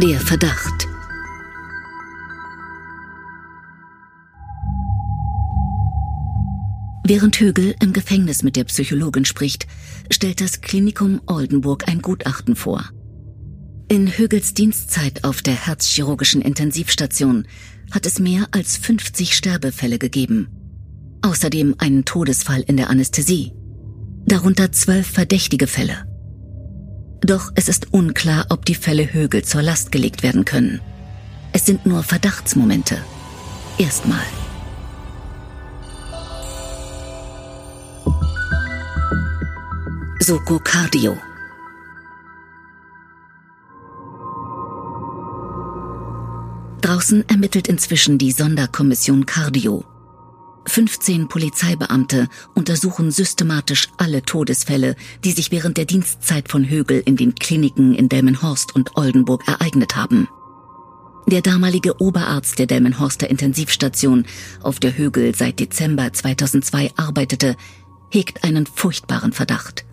Der 0.00 0.20
Verdacht. 0.20 0.86
Während 7.04 7.40
Högel 7.40 7.74
im 7.82 7.92
Gefängnis 7.92 8.44
mit 8.44 8.54
der 8.54 8.62
Psychologin 8.62 9.24
spricht, 9.24 9.66
stellt 10.12 10.40
das 10.40 10.60
Klinikum 10.60 11.20
Oldenburg 11.26 11.88
ein 11.88 12.00
Gutachten 12.02 12.54
vor. 12.54 12.88
In 13.88 14.16
Högels 14.16 14.54
Dienstzeit 14.54 15.24
auf 15.24 15.42
der 15.42 15.54
herzchirurgischen 15.54 16.40
Intensivstation 16.40 17.46
hat 17.90 18.06
es 18.06 18.18
mehr 18.18 18.48
als 18.50 18.78
50 18.78 19.34
Sterbefälle 19.34 19.98
gegeben. 19.98 20.48
Außerdem 21.20 21.74
einen 21.78 22.06
Todesfall 22.06 22.62
in 22.62 22.78
der 22.78 22.88
Anästhesie. 22.88 23.52
Darunter 24.24 24.72
zwölf 24.72 25.06
verdächtige 25.06 25.66
Fälle. 25.66 26.06
Doch 27.20 27.52
es 27.56 27.68
ist 27.68 27.92
unklar, 27.92 28.46
ob 28.48 28.64
die 28.64 28.74
Fälle 28.74 29.12
Högel 29.12 29.44
zur 29.44 29.60
Last 29.60 29.92
gelegt 29.92 30.22
werden 30.22 30.46
können. 30.46 30.80
Es 31.52 31.66
sind 31.66 31.84
nur 31.84 32.02
Verdachtsmomente. 32.02 32.96
Erstmal. 33.78 34.24
Soko 40.20 40.58
Cardio 40.58 41.18
Draußen 47.04 47.28
ermittelt 47.28 47.68
inzwischen 47.68 48.16
die 48.16 48.32
Sonderkommission 48.32 49.26
Cardio. 49.26 49.84
15 50.64 51.28
Polizeibeamte 51.28 52.28
untersuchen 52.54 53.10
systematisch 53.10 53.88
alle 53.98 54.22
Todesfälle, 54.22 54.96
die 55.22 55.32
sich 55.32 55.50
während 55.50 55.76
der 55.76 55.84
Dienstzeit 55.84 56.48
von 56.48 56.66
Högel 56.66 57.02
in 57.04 57.16
den 57.16 57.34
Kliniken 57.34 57.94
in 57.94 58.08
Delmenhorst 58.08 58.74
und 58.74 58.96
Oldenburg 58.96 59.46
ereignet 59.46 59.96
haben. 59.96 60.28
Der 61.26 61.42
damalige 61.42 62.00
Oberarzt 62.00 62.58
der 62.58 62.68
Delmenhorster 62.68 63.28
Intensivstation, 63.28 64.24
auf 64.62 64.80
der 64.80 64.96
Högel 64.96 65.34
seit 65.34 65.60
Dezember 65.60 66.10
2002 66.10 66.92
arbeitete, 66.96 67.54
hegt 68.08 68.44
einen 68.44 68.64
furchtbaren 68.64 69.34
Verdacht. 69.34 69.84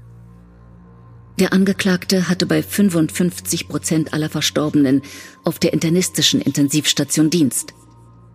Der 1.40 1.54
Angeklagte 1.54 2.30
hatte 2.30 2.46
bei 2.46 2.62
55 2.62 3.68
Prozent 3.68 4.14
aller 4.14 4.30
Verstorbenen 4.30 5.02
auf 5.44 5.60
der 5.60 5.74
internistischen 5.74 6.42
Intensivstation 6.42 7.30
Dienst. 7.30 7.74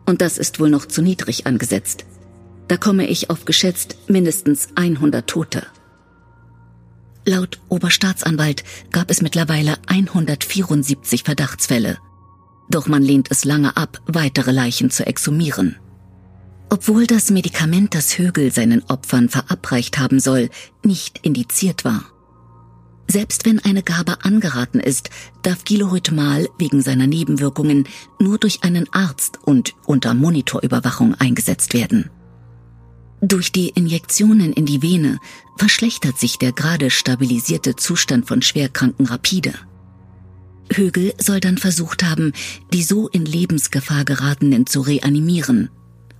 Und 0.07 0.21
das 0.21 0.39
ist 0.39 0.61
wohl 0.61 0.71
noch 0.71 0.87
zu 0.87 1.03
niedrig 1.03 1.47
angesetzt. 1.47 2.05
Da 2.69 2.77
komme 2.77 3.07
ich 3.07 3.31
auf 3.31 3.45
geschätzt 3.45 3.97
mindestens 4.09 4.69
100 4.75 5.27
Tote. 5.29 5.67
Laut 7.25 7.61
Oberstaatsanwalt 7.69 8.65
gab 8.93 9.11
es 9.11 9.21
mittlerweile 9.21 9.77
174 9.87 11.25
Verdachtsfälle. 11.25 11.99
Doch 12.69 12.87
man 12.87 13.03
lehnt 13.03 13.31
es 13.31 13.45
lange 13.45 13.77
ab, 13.77 14.01
weitere 14.07 14.53
Leichen 14.53 14.91
zu 14.91 15.07
exhumieren. 15.07 15.77
Obwohl 16.71 17.07
das 17.07 17.31
Medikament, 17.31 17.95
das 17.95 18.19
Högel 18.19 18.53
seinen 18.53 18.83
Opfern 18.85 19.29
verabreicht 19.29 19.99
haben 19.99 20.19
soll, 20.19 20.51
nicht 20.83 21.19
indiziert 21.23 21.85
war. 21.85 22.05
Selbst 23.09 23.47
wenn 23.47 23.61
eine 23.61 23.83
Gabe 23.83 24.25
angeraten 24.25 24.81
ist, 24.81 25.11
darf 25.43 25.65
Gilorhythmal 25.65 26.49
wegen 26.59 26.83
seiner 26.83 27.07
Nebenwirkungen 27.07 27.87
nur 28.19 28.39
durch 28.39 28.65
einen 28.65 28.93
Arzt 28.93 29.39
und 29.45 29.75
unter 29.87 30.15
Monitorüberwachung 30.15 31.15
eingesetzt 31.15 31.73
werden. 31.73 32.11
Durch 33.21 33.53
die 33.53 33.69
Injektionen 33.71 34.53
in 34.53 34.67
die 34.67 34.83
Vene 34.83 35.19
verschlechtert 35.57 36.19
sich 36.19 36.39
der 36.39 36.53
gerade 36.53 36.91
stabilisierte 36.91 37.77
Zustand 37.77 38.27
von 38.27 38.43
Schwerkranken 38.43 39.07
rapide. 39.07 39.55
Högel 40.73 41.15
soll 41.19 41.41
dann 41.41 41.59
versucht 41.59 42.03
haben, 42.03 42.33
die 42.73 42.83
so 42.83 43.09
in 43.09 43.25
Lebensgefahr 43.25 44.05
geratenen 44.05 44.67
zu 44.67 44.81
reanimieren, 44.81 45.71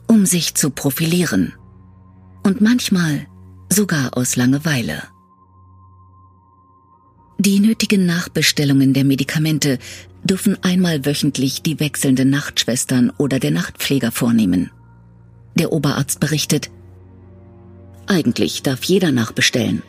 um 0.07 0.25
sich 0.25 0.55
zu 0.55 0.71
profilieren. 0.71 1.53
Und 2.45 2.61
manchmal 2.61 3.27
sogar 3.69 4.17
aus 4.17 4.37
Langeweile. 4.37 5.03
Die 7.39 7.61
nötigen 7.61 8.07
Nachbestellungen 8.07 8.93
der 8.93 9.05
Medikamente 9.05 9.79
dürfen 10.25 10.63
einmal 10.63 11.05
wöchentlich 11.05 11.63
die 11.63 11.79
wechselnden 11.79 12.31
Nachtschwestern 12.31 13.11
oder 13.19 13.39
der 13.39 13.51
Nachtpfleger 13.51 14.11
vornehmen. 14.11 14.71
Der 15.55 15.73
Oberarzt 15.73 16.19
berichtet, 16.21 16.71
eigentlich 18.07 18.63
darf 18.63 18.85
jeder 18.85 19.13
nachbestellen. 19.13 19.83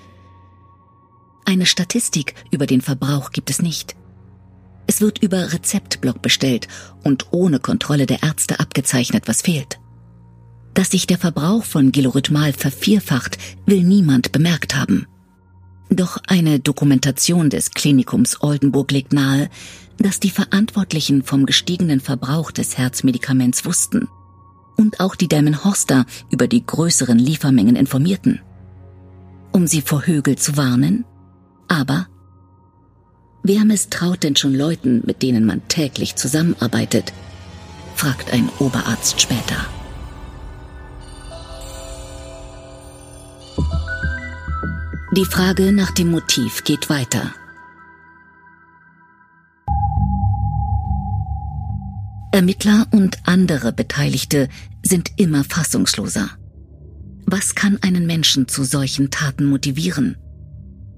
Eine 1.46 1.66
Statistik 1.66 2.34
über 2.52 2.66
den 2.66 2.82
Verbrauch 2.82 3.32
gibt 3.32 3.50
es 3.50 3.62
nicht. 3.62 3.96
Es 4.88 5.02
wird 5.02 5.20
über 5.20 5.54
Rezeptblock 5.54 6.22
bestellt 6.22 6.68
und 7.04 7.28
ohne 7.32 7.60
Kontrolle 7.60 8.06
der 8.06 8.24
Ärzte 8.24 8.60
abgezeichnet, 8.60 9.28
was 9.28 9.42
fehlt. 9.42 9.80
Dass 10.74 10.92
sich 10.92 11.08
der 11.08 11.18
Verbrauch 11.18 11.64
von 11.64 11.92
Gilorhythmal 11.92 12.54
vervierfacht, 12.54 13.38
will 13.66 13.84
niemand 13.84 14.32
bemerkt 14.32 14.76
haben. 14.76 15.08
Doch 15.90 16.18
eine 16.28 16.60
Dokumentation 16.60 17.50
des 17.50 17.72
Klinikums 17.72 18.42
Oldenburg 18.42 18.92
legt 18.92 19.14
nahe, 19.14 19.50
dass 19.98 20.20
die 20.20 20.30
Verantwortlichen 20.30 21.24
vom 21.24 21.46
gestiegenen 21.46 22.00
Verbrauch 22.00 22.52
des 22.52 22.78
Herzmedikaments 22.78 23.66
wussten 23.66 24.08
und 24.76 25.00
auch 25.00 25.16
die 25.16 25.28
Delmenhorster 25.28 26.06
über 26.30 26.48
die 26.48 26.66
größeren 26.66 27.18
Liefermengen 27.18 27.76
informierten. 27.76 28.42
Um 29.52 29.66
sie 29.66 29.82
vor 29.82 30.06
Högel 30.06 30.38
zu 30.38 30.56
warnen? 30.56 31.04
Aber 31.68 32.08
wer 33.44 33.66
misstraut 33.66 34.24
denn 34.24 34.36
schon 34.36 34.54
Leuten, 34.54 35.02
mit 35.06 35.24
denen 35.24 35.46
man 35.46 35.68
täglich 35.68 36.16
zusammenarbeitet? 36.16 37.14
fragt 37.96 38.32
ein 38.32 38.50
Oberarzt 38.60 39.20
später. 39.20 39.66
Die 45.18 45.26
Frage 45.26 45.72
nach 45.72 45.90
dem 45.90 46.12
Motiv 46.12 46.64
geht 46.64 46.92
weiter. 46.92 47.34
Ermittler 52.32 52.86
und 52.92 53.18
andere 53.24 53.74
Beteiligte 53.74 54.48
sind 54.84 55.10
immer 55.18 55.44
fassungsloser. 55.44 56.30
Was 57.26 57.56
kann 57.56 57.80
einen 57.82 58.06
Menschen 58.06 58.48
zu 58.48 58.64
solchen 58.64 59.10
Taten 59.10 59.46
motivieren? 59.46 60.18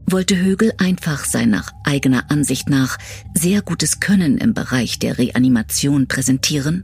Wollte 0.06 0.36
Högel 0.36 0.74
einfach 0.80 1.24
sein 1.24 1.52
nach 1.52 1.72
eigener 1.86 2.30
Ansicht 2.30 2.70
nach 2.70 2.98
sehr 3.34 3.62
gutes 3.62 4.02
Können 4.02 4.38
im 4.38 4.54
Bereich 4.54 5.00
der 5.00 5.18
Reanimation 5.18 6.10
präsentieren? 6.10 6.84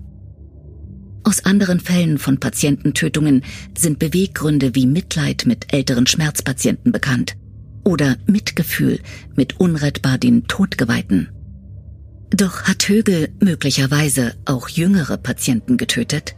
Aus 1.28 1.44
anderen 1.44 1.80
Fällen 1.80 2.20
von 2.20 2.40
Patiententötungen 2.40 3.44
sind 3.76 3.98
Beweggründe 3.98 4.76
wie 4.76 4.86
Mitleid 4.86 5.46
mit 5.48 5.74
älteren 5.74 6.06
Schmerzpatienten 6.06 6.92
bekannt 6.92 7.36
oder 7.84 8.18
Mitgefühl 8.28 9.00
mit 9.36 9.60
unrettbar 9.60 10.20
den 10.20 10.46
Todgeweihten. 10.46 11.30
Doch 12.30 12.64
hat 12.64 12.88
Högel 12.88 13.30
möglicherweise 13.40 14.36
auch 14.46 14.70
jüngere 14.70 15.18
Patienten 15.18 15.78
getötet? 15.78 16.36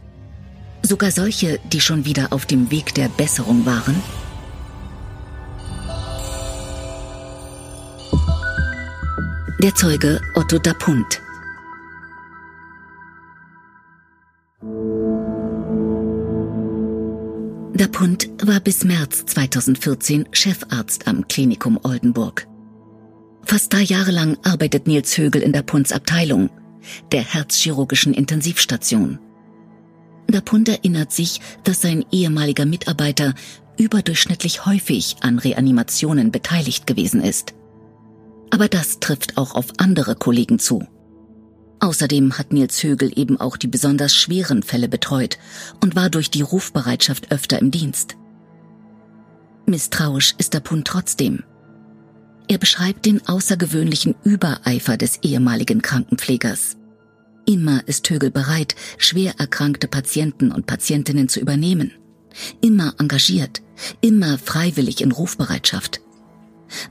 Sogar 0.82 1.10
solche, 1.10 1.60
die 1.70 1.82
schon 1.82 2.06
wieder 2.06 2.32
auf 2.32 2.46
dem 2.46 2.70
Weg 2.70 2.94
der 2.94 3.10
Besserung 3.10 3.66
waren? 3.66 3.94
Der 9.62 9.74
Zeuge 9.74 10.22
Otto 10.34 10.58
Dapunt 10.58 11.20
Dapunt 17.78 18.28
war 18.42 18.58
bis 18.58 18.82
März 18.82 19.24
2014 19.26 20.30
Chefarzt 20.32 21.06
am 21.06 21.28
Klinikum 21.28 21.78
Oldenburg. 21.84 22.48
Fast 23.44 23.72
drei 23.72 23.82
Jahre 23.82 24.10
lang 24.10 24.36
arbeitet 24.42 24.88
Nils 24.88 25.16
Högel 25.16 25.42
in 25.42 25.52
Dapunts 25.52 25.92
Abteilung, 25.92 26.50
der 27.12 27.22
herzchirurgischen 27.22 28.14
Intensivstation. 28.14 29.20
Dapunt 30.26 30.68
erinnert 30.68 31.12
sich, 31.12 31.40
dass 31.62 31.80
sein 31.80 32.04
ehemaliger 32.10 32.66
Mitarbeiter 32.66 33.34
überdurchschnittlich 33.76 34.66
häufig 34.66 35.18
an 35.20 35.38
Reanimationen 35.38 36.32
beteiligt 36.32 36.84
gewesen 36.84 37.22
ist. 37.22 37.54
Aber 38.50 38.66
das 38.66 38.98
trifft 38.98 39.38
auch 39.38 39.54
auf 39.54 39.66
andere 39.76 40.16
Kollegen 40.16 40.58
zu. 40.58 40.84
Außerdem 41.80 42.38
hat 42.38 42.52
Nils 42.52 42.82
Högel 42.82 43.12
eben 43.16 43.38
auch 43.38 43.56
die 43.56 43.68
besonders 43.68 44.14
schweren 44.14 44.62
Fälle 44.62 44.88
betreut 44.88 45.38
und 45.82 45.94
war 45.94 46.10
durch 46.10 46.30
die 46.30 46.42
Rufbereitschaft 46.42 47.30
öfter 47.30 47.58
im 47.58 47.70
Dienst. 47.70 48.16
Misstrauisch 49.66 50.34
ist 50.38 50.54
der 50.54 50.60
Pund 50.60 50.86
trotzdem. 50.86 51.44
Er 52.48 52.58
beschreibt 52.58 53.04
den 53.04 53.26
außergewöhnlichen 53.28 54.14
Übereifer 54.24 54.96
des 54.96 55.18
ehemaligen 55.22 55.82
Krankenpflegers. 55.82 56.76
Immer 57.46 57.86
ist 57.86 58.08
Högel 58.10 58.30
bereit, 58.30 58.74
schwer 58.96 59.34
erkrankte 59.38 59.86
Patienten 59.86 60.50
und 60.50 60.66
Patientinnen 60.66 61.28
zu 61.28 61.40
übernehmen. 61.40 61.92
Immer 62.60 62.94
engagiert, 62.98 63.62
immer 64.00 64.38
freiwillig 64.38 65.00
in 65.00 65.12
Rufbereitschaft. 65.12 66.00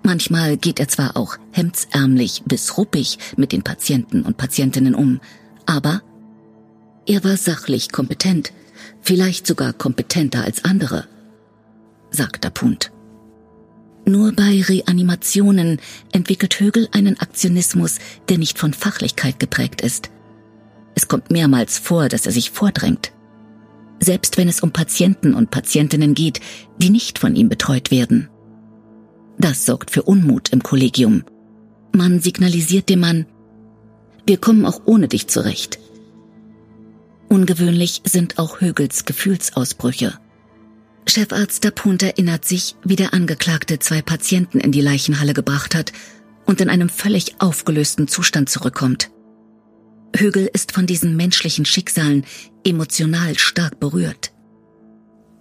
Manchmal 0.04 0.58
geht 0.58 0.80
er 0.80 0.88
zwar 0.88 1.18
auch 1.18 1.38
hemdsärmlich 1.52 2.44
bis 2.46 2.78
ruppig 2.78 3.20
mit 3.36 3.52
den 3.52 3.64
Patienten 3.64 4.24
und 4.24 4.38
Patientinnen 4.38 4.96
um, 4.96 5.20
aber 5.66 6.02
er 7.06 7.24
war 7.24 7.38
sachlich 7.38 7.92
kompetent, 7.92 8.52
vielleicht 9.02 9.48
sogar 9.48 9.74
kompetenter 9.74 10.44
als 10.44 10.66
andere, 10.66 11.08
sagt 12.12 12.44
Dapunt. 12.44 12.92
Nur 14.06 14.32
bei 14.32 14.62
Reanimationen 14.62 15.80
entwickelt 16.14 16.60
Högel 16.60 16.88
einen 16.94 17.20
Aktionismus, 17.20 18.00
der 18.30 18.38
nicht 18.38 18.58
von 18.58 18.74
Fachlichkeit 18.74 19.40
geprägt 19.40 19.82
ist. 19.82 20.12
Es 20.96 21.08
kommt 21.10 21.30
mehrmals 21.30 21.78
vor, 21.78 22.08
dass 22.08 22.26
er 22.26 22.32
sich 22.32 22.52
vordrängt. 22.52 23.12
Selbst 24.00 24.38
wenn 24.38 24.48
es 24.48 24.62
um 24.62 24.72
Patienten 24.72 25.34
und 25.34 25.52
Patientinnen 25.52 26.14
geht, 26.14 26.40
die 26.78 26.90
nicht 26.90 27.20
von 27.20 27.36
ihm 27.36 27.50
betreut 27.50 27.92
werden. 27.92 28.30
Das 29.38 29.66
sorgt 29.66 29.92
für 29.92 30.04
Unmut 30.04 30.50
im 30.50 30.64
Kollegium. 30.64 31.24
Man 31.94 32.20
signalisiert 32.20 32.90
dem 32.90 33.02
Mann, 33.02 33.26
wir 34.26 34.38
kommen 34.38 34.66
auch 34.66 34.82
ohne 34.86 35.08
dich 35.08 35.28
zurecht. 35.28 35.80
Ungewöhnlich 37.30 38.02
sind 38.04 38.40
auch 38.40 38.62
Högels 38.62 39.06
Gefühlsausbrüche. 39.06 40.20
Chefarzt 41.08 41.64
Dapunt 41.64 42.04
erinnert 42.04 42.46
sich, 42.46 42.76
wie 42.84 42.98
der 42.98 43.14
Angeklagte 43.14 43.80
zwei 43.80 44.02
Patienten 44.02 44.60
in 44.60 44.72
die 44.72 44.82
Leichenhalle 44.82 45.34
gebracht 45.34 45.76
hat 45.76 45.94
und 46.46 46.60
in 46.60 46.70
einem 46.70 46.90
völlig 46.90 47.40
aufgelösten 47.40 48.08
Zustand 48.08 48.50
zurückkommt. 48.50 49.12
Högel 50.16 50.50
ist 50.52 50.74
von 50.74 50.88
diesen 50.88 51.16
menschlichen 51.16 51.66
Schicksalen 51.66 52.26
emotional 52.66 53.38
stark 53.38 53.80
berührt. 53.80 54.34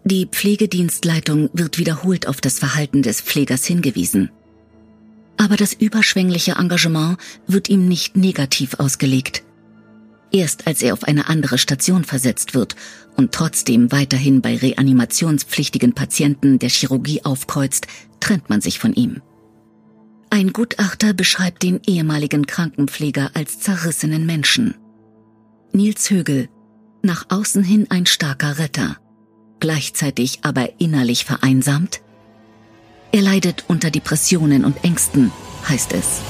Die 0.07 0.27
Pflegedienstleitung 0.27 1.51
wird 1.53 1.79
wiederholt 1.79 2.29
auf 2.29 2.40
das 2.40 2.61
Verhalten 2.61 3.03
des 3.03 3.21
Pflegers 3.21 3.64
hingewiesen. 3.64 4.31
Aber 5.37 5.57
das 5.57 5.73
überschwängliche 5.73 6.53
Engagement 6.53 7.19
wird 7.49 7.69
ihm 7.69 7.88
nicht 7.88 8.16
negativ 8.16 8.75
ausgelegt. 8.79 9.42
Erst 10.31 10.69
als 10.69 10.81
er 10.81 10.92
auf 10.92 11.03
eine 11.03 11.29
andere 11.29 11.59
Station 11.59 12.05
versetzt 12.05 12.55
wird 12.55 12.77
und 13.16 13.33
trotzdem 13.33 13.90
weiterhin 13.90 14.42
bei 14.42 14.57
reanimationspflichtigen 14.57 15.92
Patienten 15.92 16.61
der 16.61 16.69
Chirurgie 16.69 17.25
aufkreuzt, 17.25 17.88
trennt 18.21 18.49
man 18.49 18.61
sich 18.61 18.79
von 18.79 18.92
ihm. 18.92 19.23
Ein 20.31 20.53
Gutachter 20.53 21.14
beschreibt 21.14 21.64
den 21.64 21.81
ehemaligen 21.85 22.47
Krankenpfleger 22.47 23.33
als 23.35 23.59
zerrissenen 23.59 24.25
Menschen. 24.25 24.77
Nils 25.73 26.11
Högel, 26.11 26.49
nach 27.03 27.27
außen 27.29 27.64
hin 27.64 27.88
ein 27.90 28.07
starker 28.07 28.59
Retter, 28.61 28.99
gleichzeitig 29.61 30.40
aber 30.42 30.69
innerlich 30.79 31.25
vereinsamt? 31.25 32.01
Er 33.12 33.23
leidet 33.23 33.64
unter 33.69 33.90
Depressionen 33.90 34.64
und 34.64 34.85
Ängsten, 34.85 35.33
heißt 35.69 35.92
es. 35.95 36.21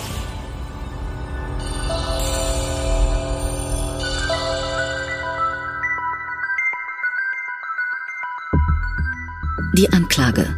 Die 9.76 9.92
Anklage. 9.92 10.56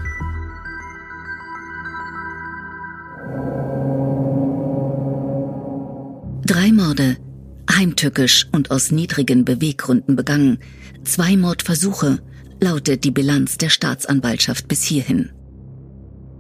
Drei 6.45 6.73
Morde, 6.73 7.17
heimtückisch 7.69 8.47
und 8.53 8.71
aus 8.71 8.91
niedrigen 8.91 9.45
Beweggründen 9.45 10.15
begangen, 10.15 10.61
zwei 11.05 11.37
Mordversuche, 11.37 12.21
lautet 12.61 13.05
die 13.05 13.11
Bilanz 13.11 13.59
der 13.59 13.69
Staatsanwaltschaft 13.69 14.69
bis 14.69 14.83
hierhin. 14.85 15.31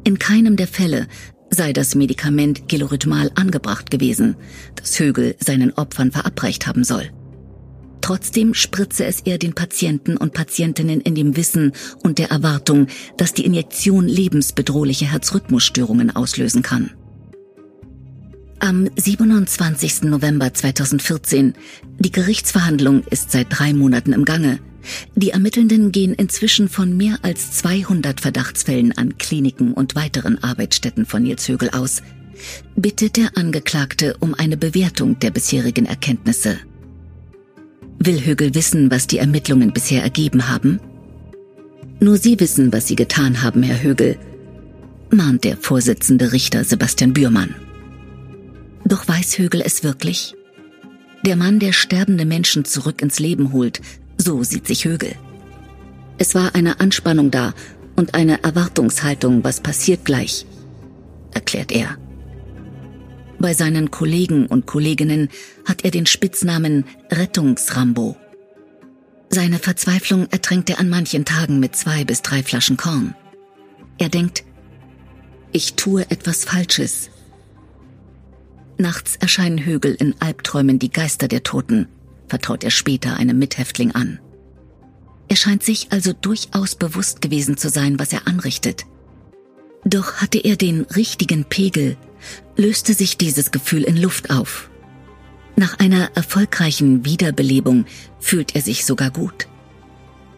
In 0.04 0.18
keinem 0.18 0.56
der 0.56 0.68
Fälle 0.68 1.06
sei 1.50 1.72
das 1.72 1.94
Medikament 1.94 2.68
Gelorhythmal 2.68 3.30
angebracht 3.34 3.90
gewesen, 3.90 4.36
das 4.74 4.98
Högel 4.98 5.36
seinen 5.38 5.72
Opfern 5.72 6.12
verabreicht 6.12 6.66
haben 6.66 6.84
soll. 6.84 7.10
Trotzdem 8.00 8.54
spritze 8.54 9.04
es 9.04 9.20
er 9.20 9.38
den 9.38 9.54
Patienten 9.54 10.16
und 10.16 10.32
Patientinnen 10.32 11.00
in 11.00 11.14
dem 11.14 11.36
Wissen 11.36 11.72
und 12.02 12.18
der 12.18 12.30
Erwartung, 12.30 12.86
dass 13.16 13.34
die 13.34 13.44
Injektion 13.44 14.06
lebensbedrohliche 14.06 15.06
Herzrhythmusstörungen 15.06 16.14
auslösen 16.14 16.62
kann. 16.62 16.90
Am 18.60 18.88
27. 18.96 20.04
November 20.04 20.52
2014. 20.52 21.54
Die 21.98 22.10
Gerichtsverhandlung 22.10 23.04
ist 23.04 23.30
seit 23.30 23.46
drei 23.50 23.72
Monaten 23.72 24.12
im 24.12 24.24
Gange. 24.24 24.58
Die 25.14 25.30
Ermittelnden 25.30 25.92
gehen 25.92 26.14
inzwischen 26.14 26.68
von 26.68 26.96
mehr 26.96 27.18
als 27.22 27.52
200 27.52 28.20
Verdachtsfällen 28.20 28.96
an 28.96 29.18
Kliniken 29.18 29.72
und 29.72 29.94
weiteren 29.94 30.42
Arbeitsstätten 30.42 31.06
von 31.06 31.22
Nils 31.22 31.48
Högel 31.48 31.70
aus. 31.70 32.02
Bittet 32.76 33.16
der 33.16 33.36
Angeklagte 33.36 34.16
um 34.20 34.34
eine 34.34 34.56
Bewertung 34.56 35.18
der 35.18 35.30
bisherigen 35.30 35.86
Erkenntnisse. 35.86 36.58
Will 37.98 38.24
Högel 38.24 38.54
wissen, 38.54 38.90
was 38.90 39.06
die 39.06 39.18
Ermittlungen 39.18 39.72
bisher 39.72 40.02
ergeben 40.02 40.48
haben? 40.48 40.80
Nur 42.00 42.16
Sie 42.16 42.38
wissen, 42.38 42.72
was 42.72 42.86
Sie 42.86 42.94
getan 42.94 43.42
haben, 43.42 43.64
Herr 43.64 43.82
Högel, 43.82 44.16
mahnt 45.10 45.44
der 45.44 45.56
Vorsitzende 45.56 46.32
Richter 46.32 46.62
Sebastian 46.62 47.12
Bührmann. 47.12 47.56
Doch 48.84 49.08
weiß 49.08 49.38
Högel 49.38 49.62
es 49.64 49.82
wirklich? 49.82 50.34
Der 51.26 51.34
Mann, 51.34 51.58
der 51.58 51.72
sterbende 51.72 52.24
Menschen 52.24 52.64
zurück 52.64 53.02
ins 53.02 53.18
Leben 53.18 53.52
holt, 53.52 53.80
so 54.18 54.42
sieht 54.42 54.66
sich 54.66 54.84
Högel. 54.84 55.14
Es 56.18 56.34
war 56.34 56.54
eine 56.54 56.80
Anspannung 56.80 57.30
da 57.30 57.54
und 57.96 58.14
eine 58.14 58.42
Erwartungshaltung, 58.42 59.44
was 59.44 59.60
passiert 59.60 60.04
gleich, 60.04 60.46
erklärt 61.32 61.72
er. 61.72 61.96
Bei 63.38 63.54
seinen 63.54 63.90
Kollegen 63.90 64.46
und 64.46 64.66
Kolleginnen 64.66 65.28
hat 65.64 65.84
er 65.84 65.92
den 65.92 66.06
Spitznamen 66.06 66.84
Rettungsrambo. 67.10 68.16
Seine 69.30 69.58
Verzweiflung 69.58 70.26
ertränkt 70.30 70.70
er 70.70 70.80
an 70.80 70.88
manchen 70.88 71.24
Tagen 71.24 71.60
mit 71.60 71.76
zwei 71.76 72.04
bis 72.04 72.22
drei 72.22 72.42
Flaschen 72.42 72.76
Korn. 72.76 73.14
Er 73.98 74.08
denkt, 74.08 74.44
ich 75.52 75.74
tue 75.74 76.10
etwas 76.10 76.44
Falsches. 76.44 77.10
Nachts 78.76 79.16
erscheinen 79.16 79.64
Högel 79.64 79.94
in 79.94 80.14
Albträumen 80.20 80.78
die 80.78 80.90
Geister 80.90 81.28
der 81.28 81.42
Toten, 81.42 81.88
vertraut 82.28 82.64
er 82.64 82.70
später 82.70 83.16
einem 83.16 83.38
Mithäftling 83.38 83.92
an. 83.92 84.20
Er 85.28 85.36
scheint 85.36 85.62
sich 85.62 85.88
also 85.90 86.12
durchaus 86.12 86.74
bewusst 86.74 87.20
gewesen 87.20 87.56
zu 87.56 87.68
sein, 87.68 87.98
was 87.98 88.12
er 88.12 88.26
anrichtet. 88.26 88.86
Doch 89.84 90.16
hatte 90.16 90.38
er 90.38 90.56
den 90.56 90.82
richtigen 90.82 91.44
Pegel, 91.44 91.96
löste 92.56 92.94
sich 92.94 93.16
dieses 93.16 93.50
Gefühl 93.50 93.84
in 93.84 93.96
Luft 93.96 94.30
auf. 94.30 94.70
Nach 95.56 95.78
einer 95.78 96.10
erfolgreichen 96.14 97.04
Wiederbelebung 97.04 97.84
fühlt 98.20 98.54
er 98.54 98.62
sich 98.62 98.84
sogar 98.84 99.10
gut. 99.10 99.48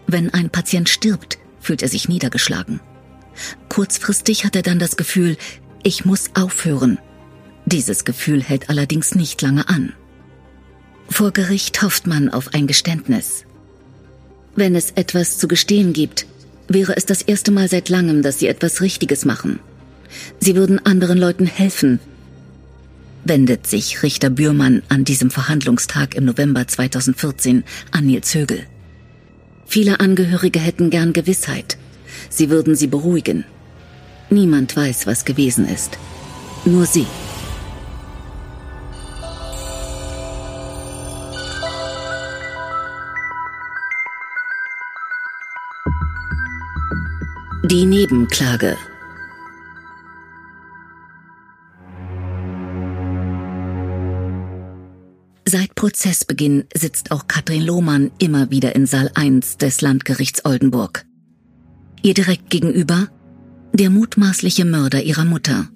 Wenn 0.06 0.32
ein 0.32 0.50
Patient 0.50 0.88
stirbt, 0.88 1.38
fühlt 1.60 1.82
er 1.82 1.88
sich 1.88 2.08
niedergeschlagen. 2.08 2.80
Kurzfristig 3.68 4.44
hat 4.44 4.56
er 4.56 4.62
dann 4.62 4.78
das 4.78 4.96
Gefühl, 4.96 5.36
ich 5.82 6.04
muss 6.04 6.30
aufhören. 6.34 6.98
Dieses 7.66 8.04
Gefühl 8.04 8.42
hält 8.42 8.68
allerdings 8.68 9.14
nicht 9.14 9.40
lange 9.42 9.68
an. 9.68 9.92
Vor 11.10 11.32
Gericht 11.32 11.82
hofft 11.82 12.06
man 12.06 12.28
auf 12.28 12.54
ein 12.54 12.66
Geständnis. 12.66 13.44
Wenn 14.56 14.74
es 14.74 14.92
etwas 14.92 15.38
zu 15.38 15.48
gestehen 15.48 15.92
gibt, 15.92 16.26
wäre 16.68 16.96
es 16.96 17.04
das 17.04 17.22
erste 17.22 17.50
Mal 17.50 17.68
seit 17.68 17.88
langem, 17.88 18.22
dass 18.22 18.38
sie 18.38 18.46
etwas 18.46 18.80
Richtiges 18.80 19.24
machen. 19.24 19.58
Sie 20.38 20.54
würden 20.54 20.84
anderen 20.84 21.18
Leuten 21.18 21.46
helfen. 21.46 21.98
Wendet 23.24 23.66
sich 23.66 24.02
Richter 24.02 24.30
Bührmann 24.30 24.82
an 24.88 25.04
diesem 25.04 25.30
Verhandlungstag 25.30 26.14
im 26.14 26.24
November 26.24 26.66
2014 26.66 27.64
an 27.90 28.06
Nils 28.06 28.34
Högel. 28.34 28.64
Viele 29.66 30.00
Angehörige 30.00 30.58
hätten 30.58 30.90
gern 30.90 31.12
Gewissheit. 31.12 31.76
Sie 32.28 32.50
würden 32.50 32.74
sie 32.74 32.86
beruhigen. 32.86 33.44
Niemand 34.30 34.76
weiß, 34.76 35.06
was 35.06 35.24
gewesen 35.24 35.68
ist. 35.68 35.98
Nur 36.64 36.86
sie. 36.86 37.06
Die 47.70 47.86
Nebenklage 47.86 48.76
Seit 55.44 55.76
Prozessbeginn 55.76 56.64
sitzt 56.74 57.12
auch 57.12 57.28
Katrin 57.28 57.62
Lohmann 57.62 58.10
immer 58.18 58.50
wieder 58.50 58.74
in 58.74 58.86
Saal 58.86 59.12
1 59.14 59.58
des 59.58 59.82
Landgerichts 59.82 60.44
Oldenburg. 60.44 61.04
Ihr 62.02 62.14
direkt 62.14 62.50
gegenüber 62.50 63.06
der 63.72 63.90
mutmaßliche 63.90 64.64
Mörder 64.64 65.04
ihrer 65.04 65.24
Mutter. 65.24 65.68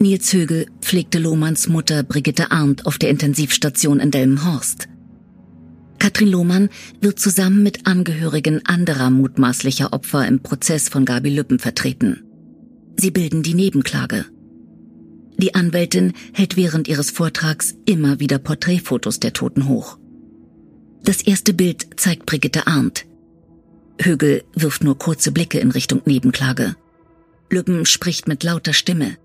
Nils 0.00 0.32
Högel 0.32 0.66
pflegte 0.80 1.20
Lohmanns 1.20 1.68
Mutter 1.68 2.02
Brigitte 2.02 2.50
Arndt 2.50 2.86
auf 2.86 2.98
der 2.98 3.10
Intensivstation 3.10 4.00
in 4.00 4.10
Delmenhorst. 4.10 4.88
Katrin 5.98 6.28
Lohmann 6.28 6.68
wird 7.00 7.18
zusammen 7.18 7.62
mit 7.62 7.86
Angehörigen 7.86 8.64
anderer 8.64 9.10
mutmaßlicher 9.10 9.92
Opfer 9.92 10.26
im 10.26 10.40
Prozess 10.40 10.88
von 10.88 11.04
Gabi 11.04 11.30
Lüppen 11.30 11.58
vertreten. 11.58 12.22
Sie 12.96 13.10
bilden 13.10 13.42
die 13.42 13.54
Nebenklage. 13.54 14.24
Die 15.36 15.54
Anwältin 15.54 16.14
hält 16.32 16.56
während 16.56 16.88
ihres 16.88 17.10
Vortrags 17.10 17.74
immer 17.86 18.18
wieder 18.18 18.38
Porträtfotos 18.38 19.20
der 19.20 19.32
Toten 19.32 19.68
hoch. 19.68 19.98
Das 21.04 21.22
erste 21.22 21.54
Bild 21.54 21.88
zeigt 21.96 22.26
Brigitte 22.26 22.66
Arndt. 22.66 23.06
Högel 24.00 24.42
wirft 24.54 24.82
nur 24.82 24.98
kurze 24.98 25.30
Blicke 25.30 25.58
in 25.60 25.70
Richtung 25.70 26.02
Nebenklage. 26.04 26.74
Lübben 27.50 27.86
spricht 27.86 28.28
mit 28.28 28.42
lauter 28.42 28.72
Stimme. 28.72 29.16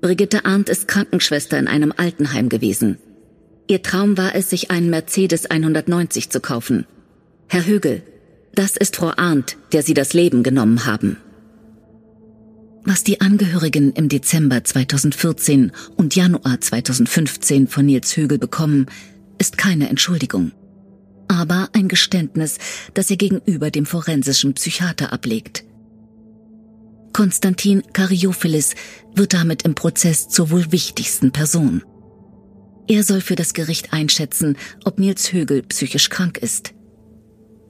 Brigitte 0.00 0.44
Arndt 0.44 0.68
ist 0.68 0.88
Krankenschwester 0.88 1.58
in 1.58 1.68
einem 1.68 1.92
Altenheim 1.96 2.48
gewesen. 2.48 2.98
Ihr 3.68 3.82
Traum 3.82 4.16
war 4.16 4.34
es, 4.34 4.48
sich 4.48 4.70
einen 4.70 4.88
Mercedes 4.88 5.46
190 5.46 6.30
zu 6.30 6.40
kaufen. 6.40 6.86
Herr 7.48 7.66
Högel, 7.66 8.02
das 8.54 8.78
ist 8.78 8.96
Frau 8.96 9.12
Arndt, 9.14 9.58
der 9.72 9.82
Sie 9.82 9.92
das 9.92 10.14
Leben 10.14 10.42
genommen 10.42 10.86
haben. 10.86 11.18
Was 12.84 13.04
die 13.04 13.20
Angehörigen 13.20 13.92
im 13.92 14.08
Dezember 14.08 14.64
2014 14.64 15.72
und 15.96 16.16
Januar 16.16 16.58
2015 16.58 17.68
von 17.68 17.84
Nils 17.84 18.16
Högel 18.16 18.38
bekommen, 18.38 18.86
ist 19.36 19.58
keine 19.58 19.90
Entschuldigung. 19.90 20.52
Aber 21.28 21.68
ein 21.74 21.88
Geständnis, 21.88 22.56
das 22.94 23.10
er 23.10 23.18
gegenüber 23.18 23.70
dem 23.70 23.84
forensischen 23.84 24.54
Psychiater 24.54 25.12
ablegt. 25.12 25.64
Konstantin 27.12 27.82
Karyophilis 27.92 28.74
wird 29.14 29.34
damit 29.34 29.62
im 29.64 29.74
Prozess 29.74 30.30
zur 30.30 30.50
wohl 30.50 30.72
wichtigsten 30.72 31.32
Person. 31.32 31.82
Er 32.88 33.04
soll 33.04 33.20
für 33.20 33.36
das 33.36 33.52
Gericht 33.52 33.92
einschätzen, 33.92 34.56
ob 34.84 34.98
Nils 34.98 35.32
Högel 35.32 35.62
psychisch 35.62 36.08
krank 36.08 36.38
ist. 36.38 36.72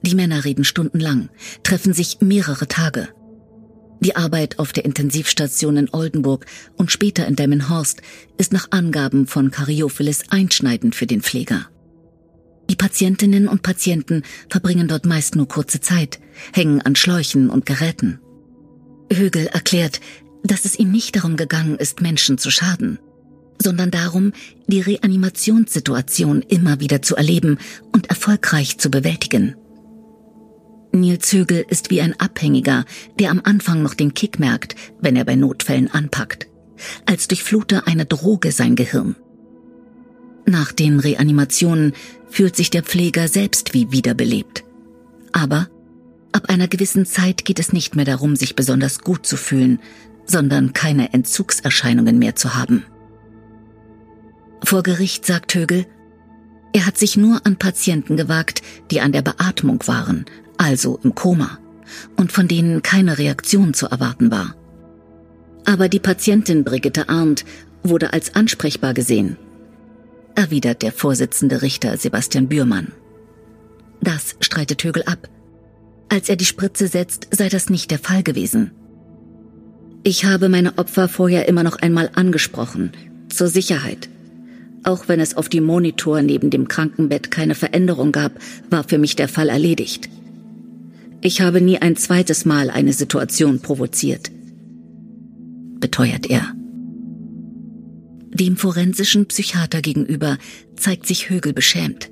Die 0.01 0.15
Männer 0.15 0.45
reden 0.45 0.63
stundenlang, 0.63 1.29
treffen 1.63 1.93
sich 1.93 2.19
mehrere 2.21 2.69
Tage. 2.69 3.09
Die 3.99 4.15
Arbeit 4.15 4.59
auf 4.59 4.71
der 4.71 4.85
Intensivstation 4.85 5.75
in 5.75 5.89
Oldenburg 5.93 6.45
und 6.77 6.89
später 6.89 7.27
in 7.27 7.35
Delmenhorst 7.35 8.01
ist 8.37 8.53
nach 8.53 8.67
Angaben 8.71 9.27
von 9.27 9.51
Karyophilus 9.51 10.29
einschneidend 10.29 10.95
für 10.95 11.05
den 11.05 11.21
Pfleger. 11.21 11.67
Die 12.69 12.77
Patientinnen 12.77 13.49
und 13.49 13.61
Patienten 13.61 14.23
verbringen 14.49 14.87
dort 14.87 15.05
meist 15.05 15.35
nur 15.35 15.49
kurze 15.49 15.81
Zeit, 15.81 16.19
hängen 16.53 16.81
an 16.81 16.95
Schläuchen 16.95 17.49
und 17.49 17.65
Geräten. 17.65 18.21
Högel 19.11 19.47
erklärt, 19.47 19.99
dass 20.43 20.63
es 20.63 20.79
ihm 20.79 20.91
nicht 20.91 21.17
darum 21.17 21.35
gegangen 21.35 21.77
ist, 21.77 21.99
Menschen 21.99 22.37
zu 22.37 22.51
schaden, 22.51 22.99
sondern 23.61 23.91
darum, 23.91 24.31
die 24.67 24.81
Reanimationssituation 24.81 26.41
immer 26.41 26.79
wieder 26.79 27.01
zu 27.01 27.15
erleben 27.15 27.57
und 27.91 28.07
erfolgreich 28.07 28.77
zu 28.77 28.89
bewältigen. 28.89 29.55
Nils 30.91 31.31
Högel 31.31 31.65
ist 31.69 31.91
wie 31.91 32.01
ein 32.01 32.19
Abhängiger, 32.19 32.85
der 33.19 33.31
am 33.31 33.41
Anfang 33.43 33.83
noch 33.83 33.93
den 33.93 34.13
Kick 34.13 34.39
merkt, 34.39 34.75
wenn 34.99 35.15
er 35.15 35.25
bei 35.25 35.35
Notfällen 35.35 35.91
anpackt. 35.91 36.47
Als 37.05 37.27
durchflute 37.27 37.85
eine 37.85 38.05
Droge 38.05 38.51
sein 38.51 38.75
Gehirn. 38.75 39.15
Nach 40.45 40.71
den 40.71 40.99
Reanimationen 40.99 41.93
fühlt 42.29 42.55
sich 42.55 42.71
der 42.71 42.81
Pfleger 42.81 43.27
selbst 43.27 43.73
wie 43.73 43.91
wiederbelebt. 43.91 44.63
Aber 45.31 45.67
ab 46.31 46.49
einer 46.49 46.67
gewissen 46.67 47.05
Zeit 47.05 47.45
geht 47.45 47.59
es 47.59 47.71
nicht 47.71 47.95
mehr 47.95 48.05
darum, 48.05 48.35
sich 48.35 48.55
besonders 48.55 48.99
gut 48.99 49.27
zu 49.27 49.37
fühlen, 49.37 49.79
sondern 50.25 50.73
keine 50.73 51.13
Entzugserscheinungen 51.13 52.17
mehr 52.17 52.35
zu 52.35 52.55
haben. 52.55 52.83
Vor 54.69 54.83
Gericht 54.83 55.25
sagt 55.25 55.55
Högel, 55.55 55.87
er 56.73 56.85
hat 56.85 56.95
sich 56.95 57.17
nur 57.17 57.43
an 57.43 57.55
Patienten 57.55 58.17
gewagt, 58.17 58.61
die 58.91 59.01
an 59.01 59.11
der 59.11 59.23
Beatmung 59.23 59.79
waren, 59.87 60.25
also 60.57 60.99
im 61.01 61.15
Koma, 61.15 61.57
und 62.17 62.31
von 62.31 62.47
denen 62.47 62.83
keine 62.83 63.17
Reaktion 63.17 63.73
zu 63.73 63.87
erwarten 63.87 64.29
war. 64.29 64.55
Aber 65.65 65.89
die 65.89 65.97
Patientin 65.99 66.63
Brigitte 66.63 67.09
Arndt 67.09 67.45
wurde 67.81 68.13
als 68.13 68.35
ansprechbar 68.35 68.93
gesehen, 68.93 69.37
erwidert 70.35 70.83
der 70.83 70.91
Vorsitzende 70.91 71.63
Richter 71.63 71.97
Sebastian 71.97 72.47
Bührmann. 72.47 72.91
Das 74.01 74.35
streitet 74.39 74.83
Högel 74.83 75.01
ab. 75.01 75.29
Als 76.09 76.29
er 76.29 76.35
die 76.35 76.45
Spritze 76.45 76.87
setzt, 76.87 77.27
sei 77.31 77.49
das 77.49 77.71
nicht 77.71 77.89
der 77.89 77.97
Fall 77.97 78.21
gewesen. 78.21 78.69
Ich 80.03 80.25
habe 80.25 80.47
meine 80.47 80.77
Opfer 80.77 81.07
vorher 81.07 81.47
immer 81.47 81.63
noch 81.63 81.77
einmal 81.77 82.11
angesprochen, 82.13 82.91
zur 83.29 83.47
Sicherheit. 83.47 84.09
Auch 84.83 85.07
wenn 85.07 85.19
es 85.19 85.35
auf 85.35 85.49
dem 85.49 85.65
Monitor 85.65 86.21
neben 86.21 86.49
dem 86.49 86.67
Krankenbett 86.67 87.31
keine 87.31 87.55
Veränderung 87.55 88.11
gab, 88.11 88.33
war 88.69 88.83
für 88.83 88.97
mich 88.97 89.15
der 89.15 89.27
Fall 89.27 89.49
erledigt. 89.49 90.09
Ich 91.21 91.41
habe 91.41 91.59
nie 91.59 91.79
ein 91.79 91.97
zweites 91.97 92.45
Mal 92.45 92.69
eine 92.69 92.93
Situation 92.93 93.59
provoziert, 93.59 94.31
beteuert 95.79 96.29
er. 96.29 96.53
Dem 98.31 98.55
forensischen 98.55 99.25
Psychiater 99.27 99.81
gegenüber 99.81 100.37
zeigt 100.77 101.07
sich 101.07 101.29
Högel 101.29 101.51
beschämt. 101.51 102.09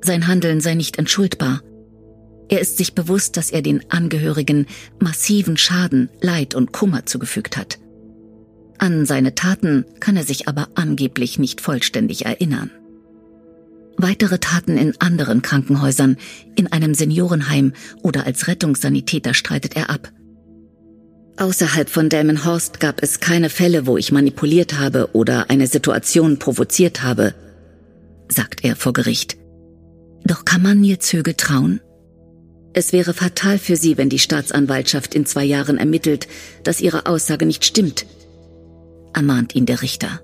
Sein 0.00 0.28
Handeln 0.28 0.60
sei 0.60 0.74
nicht 0.74 0.96
entschuldbar. 0.98 1.60
Er 2.48 2.60
ist 2.60 2.76
sich 2.76 2.94
bewusst, 2.94 3.36
dass 3.36 3.50
er 3.50 3.62
den 3.62 3.90
Angehörigen 3.90 4.66
massiven 5.00 5.56
Schaden, 5.56 6.08
Leid 6.20 6.54
und 6.54 6.72
Kummer 6.72 7.04
zugefügt 7.06 7.56
hat. 7.56 7.79
An 8.80 9.04
seine 9.04 9.34
Taten 9.34 9.84
kann 10.00 10.16
er 10.16 10.24
sich 10.24 10.48
aber 10.48 10.68
angeblich 10.74 11.38
nicht 11.38 11.60
vollständig 11.60 12.24
erinnern. 12.24 12.70
Weitere 13.98 14.38
Taten 14.38 14.78
in 14.78 14.98
anderen 15.02 15.42
Krankenhäusern, 15.42 16.16
in 16.56 16.72
einem 16.72 16.94
Seniorenheim 16.94 17.74
oder 18.02 18.24
als 18.24 18.48
Rettungssanitäter 18.48 19.34
streitet 19.34 19.76
er 19.76 19.90
ab. 19.90 20.10
Außerhalb 21.36 21.90
von 21.90 22.08
Delmenhorst 22.08 22.80
gab 22.80 23.02
es 23.02 23.20
keine 23.20 23.50
Fälle, 23.50 23.86
wo 23.86 23.98
ich 23.98 24.12
manipuliert 24.12 24.78
habe 24.78 25.10
oder 25.12 25.50
eine 25.50 25.66
Situation 25.66 26.38
provoziert 26.38 27.02
habe, 27.02 27.34
sagt 28.28 28.64
er 28.64 28.76
vor 28.76 28.94
Gericht. 28.94 29.36
Doch 30.24 30.46
kann 30.46 30.62
man 30.62 30.80
Nils 30.80 31.12
Högel 31.12 31.34
trauen? 31.34 31.80
Es 32.72 32.94
wäre 32.94 33.12
fatal 33.12 33.58
für 33.58 33.76
sie, 33.76 33.98
wenn 33.98 34.08
die 34.08 34.18
Staatsanwaltschaft 34.18 35.14
in 35.14 35.26
zwei 35.26 35.44
Jahren 35.44 35.76
ermittelt, 35.76 36.28
dass 36.62 36.80
ihre 36.80 37.04
Aussage 37.04 37.44
nicht 37.44 37.66
stimmt, 37.66 38.06
ermahnt 39.12 39.54
ihn 39.54 39.66
der 39.66 39.82
Richter. 39.82 40.20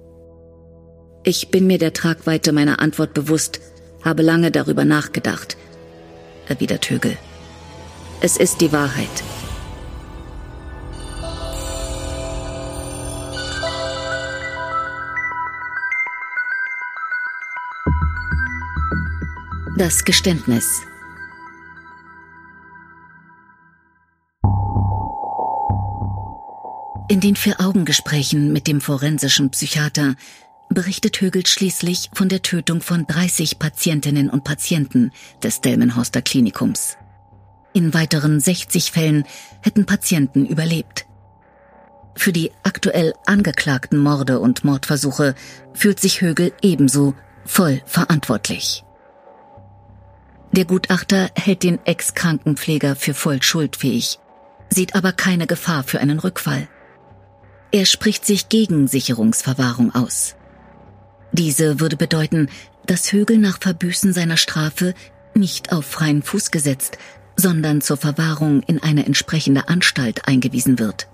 Ich 1.25 1.51
bin 1.51 1.67
mir 1.67 1.79
der 1.79 1.93
Tragweite 1.93 2.53
meiner 2.53 2.81
Antwort 2.81 3.15
bewusst, 3.15 3.61
habe 4.05 4.23
lange 4.23 4.51
darüber 4.51 4.85
nachgedacht, 4.85 5.57
erwidert 6.47 6.89
Högel. 6.89 7.17
Es 8.21 8.37
ist 8.37 8.61
die 8.61 8.73
Wahrheit. 8.73 9.09
Das 19.77 20.05
Geständnis. 20.05 20.87
In 27.09 27.21
den 27.21 27.37
Vier-Augen-Gesprächen 27.37 28.53
mit 28.53 28.67
dem 28.67 28.81
forensischen 28.81 29.51
Psychiater 29.51 30.17
berichtet 30.69 31.21
Högel 31.21 31.47
schließlich 31.47 32.11
von 32.13 32.29
der 32.29 32.43
Tötung 32.43 32.81
von 32.81 33.07
30 33.07 33.61
Patientinnen 33.61 34.29
und 34.29 34.43
Patienten 34.43 35.13
des 35.41 35.61
Delmenhorster 35.61 36.21
Klinikums. 36.21 36.97
In 37.73 37.95
weiteren 37.95 38.41
60 38.41 38.91
Fällen 38.91 39.25
hätten 39.63 39.87
Patienten 39.87 40.47
überlebt. 40.47 41.07
Für 42.17 42.33
die 42.33 42.51
aktuell 42.65 43.13
angeklagten 43.25 44.01
Morde 44.01 44.41
und 44.41 44.65
Mordversuche 44.65 45.37
fühlt 45.75 46.01
sich 46.01 46.23
Högel 46.23 46.53
ebenso 46.61 47.15
voll 47.45 47.83
verantwortlich. 47.87 48.83
Der 50.51 50.65
Gutachter 50.65 51.31
hält 51.37 51.63
den 51.63 51.79
Ex-Krankenpfleger 51.85 52.97
für 52.97 53.15
voll 53.15 53.43
schuldfähig, 53.43 54.19
sieht 54.71 54.97
aber 54.97 55.13
keine 55.13 55.47
Gefahr 55.47 55.85
für 55.85 56.01
einen 56.01 56.19
Rückfall. 56.19 56.67
Er 57.77 57.85
spricht 57.85 58.25
sich 58.25 58.49
gegen 58.49 58.89
Sicherungsverwahrung 58.89 59.95
aus. 59.95 60.35
Diese 61.33 61.79
würde 61.79 61.99
bedeuten, 61.99 62.49
dass 62.87 63.13
Högel 63.13 63.37
nach 63.37 63.61
Verbüßen 63.61 64.15
seiner 64.15 64.39
Strafe 64.39 64.95
nicht 65.35 65.73
auf 65.73 65.85
freien 65.85 66.23
Fuß 66.23 66.51
gesetzt, 66.51 66.97
sondern 67.37 67.83
zur 67.83 67.99
Verwahrung 67.99 68.63
in 68.63 68.83
eine 68.83 69.05
entsprechende 69.05 69.69
Anstalt 69.69 70.27
eingewiesen 70.27 70.79
wird. 70.79 71.09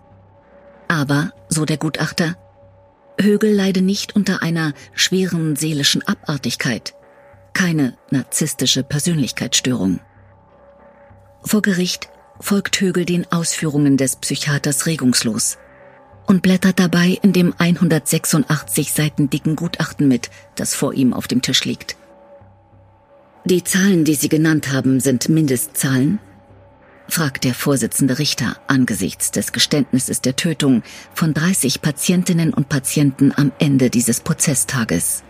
Aber, 0.86 1.32
so 1.48 1.64
der 1.64 1.78
Gutachter, 1.78 2.36
Högel 3.20 3.52
leide 3.52 3.82
nicht 3.82 4.14
unter 4.14 4.40
einer 4.44 4.72
schweren 4.94 5.56
seelischen 5.56 6.06
Abartigkeit, 6.06 6.94
keine 7.54 7.98
narzisstische 8.12 8.84
Persönlichkeitsstörung. 8.84 9.98
Vor 11.42 11.60
Gericht 11.60 12.08
folgt 12.38 12.80
Högel 12.80 13.04
den 13.04 13.26
Ausführungen 13.32 13.96
des 13.96 14.14
Psychiaters 14.14 14.86
regungslos 14.86 15.58
und 16.26 16.42
blättert 16.42 16.78
dabei 16.78 17.18
in 17.22 17.32
dem 17.32 17.54
186 17.56 18.92
Seiten 18.92 19.30
dicken 19.30 19.56
Gutachten 19.56 20.08
mit, 20.08 20.30
das 20.54 20.74
vor 20.74 20.94
ihm 20.94 21.12
auf 21.12 21.28
dem 21.28 21.42
Tisch 21.42 21.64
liegt. 21.64 21.96
Die 23.44 23.64
Zahlen, 23.64 24.04
die 24.04 24.14
Sie 24.14 24.28
genannt 24.28 24.72
haben, 24.72 25.00
sind 25.00 25.28
Mindestzahlen? 25.28 26.20
fragt 27.08 27.44
der 27.44 27.54
Vorsitzende 27.54 28.18
Richter 28.18 28.56
angesichts 28.68 29.32
des 29.32 29.52
Geständnisses 29.52 30.20
der 30.20 30.36
Tötung 30.36 30.82
von 31.12 31.34
30 31.34 31.82
Patientinnen 31.82 32.54
und 32.54 32.68
Patienten 32.68 33.32
am 33.36 33.52
Ende 33.58 33.90
dieses 33.90 34.20
Prozesstages. 34.20 35.22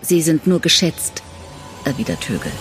Sie 0.00 0.22
sind 0.22 0.46
nur 0.46 0.60
geschätzt, 0.60 1.22
erwidert 1.84 2.28
Högel. 2.28 2.52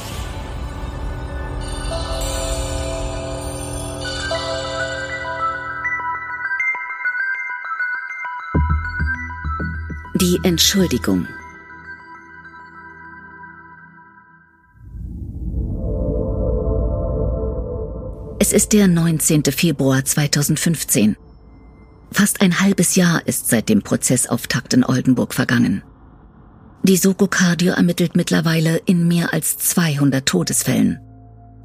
Die 10.22 10.40
Entschuldigung. 10.44 11.28
Es 18.38 18.54
ist 18.54 18.72
der 18.74 18.88
19. 18.88 19.46
Februar 19.46 20.06
2015. 20.06 21.18
Fast 22.12 22.42
ein 22.42 22.60
halbes 22.60 22.94
Jahr 22.94 23.26
ist 23.26 23.50
seit 23.50 23.68
dem 23.68 23.82
Prozessauftakt 23.82 24.76
in 24.76 24.84
Oldenburg 24.84 25.34
vergangen. 25.34 25.82
Die 26.84 26.98
Soko 26.98 27.26
Cardio 27.26 27.74
ermittelt 27.74 28.16
mittlerweile 28.16 28.78
in 28.86 29.08
mehr 29.08 29.34
als 29.34 29.58
200 29.58 30.24
Todesfällen. 30.24 31.00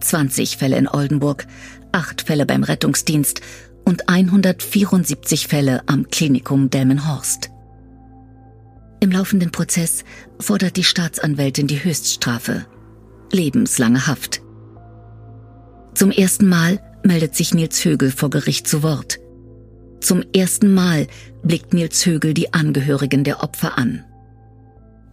20 0.01 0.57
Fälle 0.57 0.79
in 0.79 0.89
Oldenburg, 0.89 1.47
8 1.93 2.23
Fälle 2.23 2.47
beim 2.47 2.63
Rettungsdienst 2.63 3.43
und 3.85 4.09
174 4.09 5.47
Fälle 5.47 5.83
am 5.85 6.09
Klinikum 6.09 6.71
Delmenhorst. 6.71 7.51
Im 9.01 9.11
laufenden 9.11 9.51
Prozess 9.51 10.05
fordert 10.41 10.77
die 10.77 10.85
Staatsanwältin 10.85 11.67
die 11.67 11.83
Höchststrafe. 11.83 12.67
Lebenslange 13.33 14.07
Haft. 14.07 14.43
Zum 15.95 16.11
ersten 16.11 16.49
Mal 16.49 16.81
meldet 17.05 17.35
sich 17.35 17.55
Nils 17.55 17.85
Högel 17.85 18.11
vor 18.11 18.31
Gericht 18.31 18.69
zu 18.69 18.83
Wort. 18.83 19.19
Zum 20.01 20.23
ersten 20.35 20.75
Mal 20.75 21.07
blickt 21.43 21.73
Nils 21.75 22.05
Högel 22.05 22.35
die 22.35 22.53
Angehörigen 22.53 23.25
der 23.25 23.43
Opfer 23.43 23.79
an. 23.79 24.05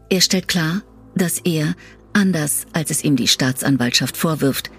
Er 0.10 0.22
stellt 0.22 0.48
klar, 0.48 0.82
dass 1.16 1.40
er, 1.40 1.76
anders 2.14 2.66
als 2.74 2.92
es 2.92 3.04
ihm 3.04 3.16
die 3.16 3.28
Staatsanwaltschaft 3.28 4.18
vorwirft, 4.18 4.72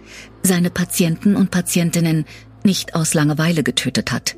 seine 0.42 0.70
Patienten 0.70 1.36
und 1.36 1.50
Patientinnen 1.50 2.24
nicht 2.64 2.94
aus 2.94 3.14
Langeweile 3.14 3.62
getötet 3.62 4.12
hat. 4.12 4.36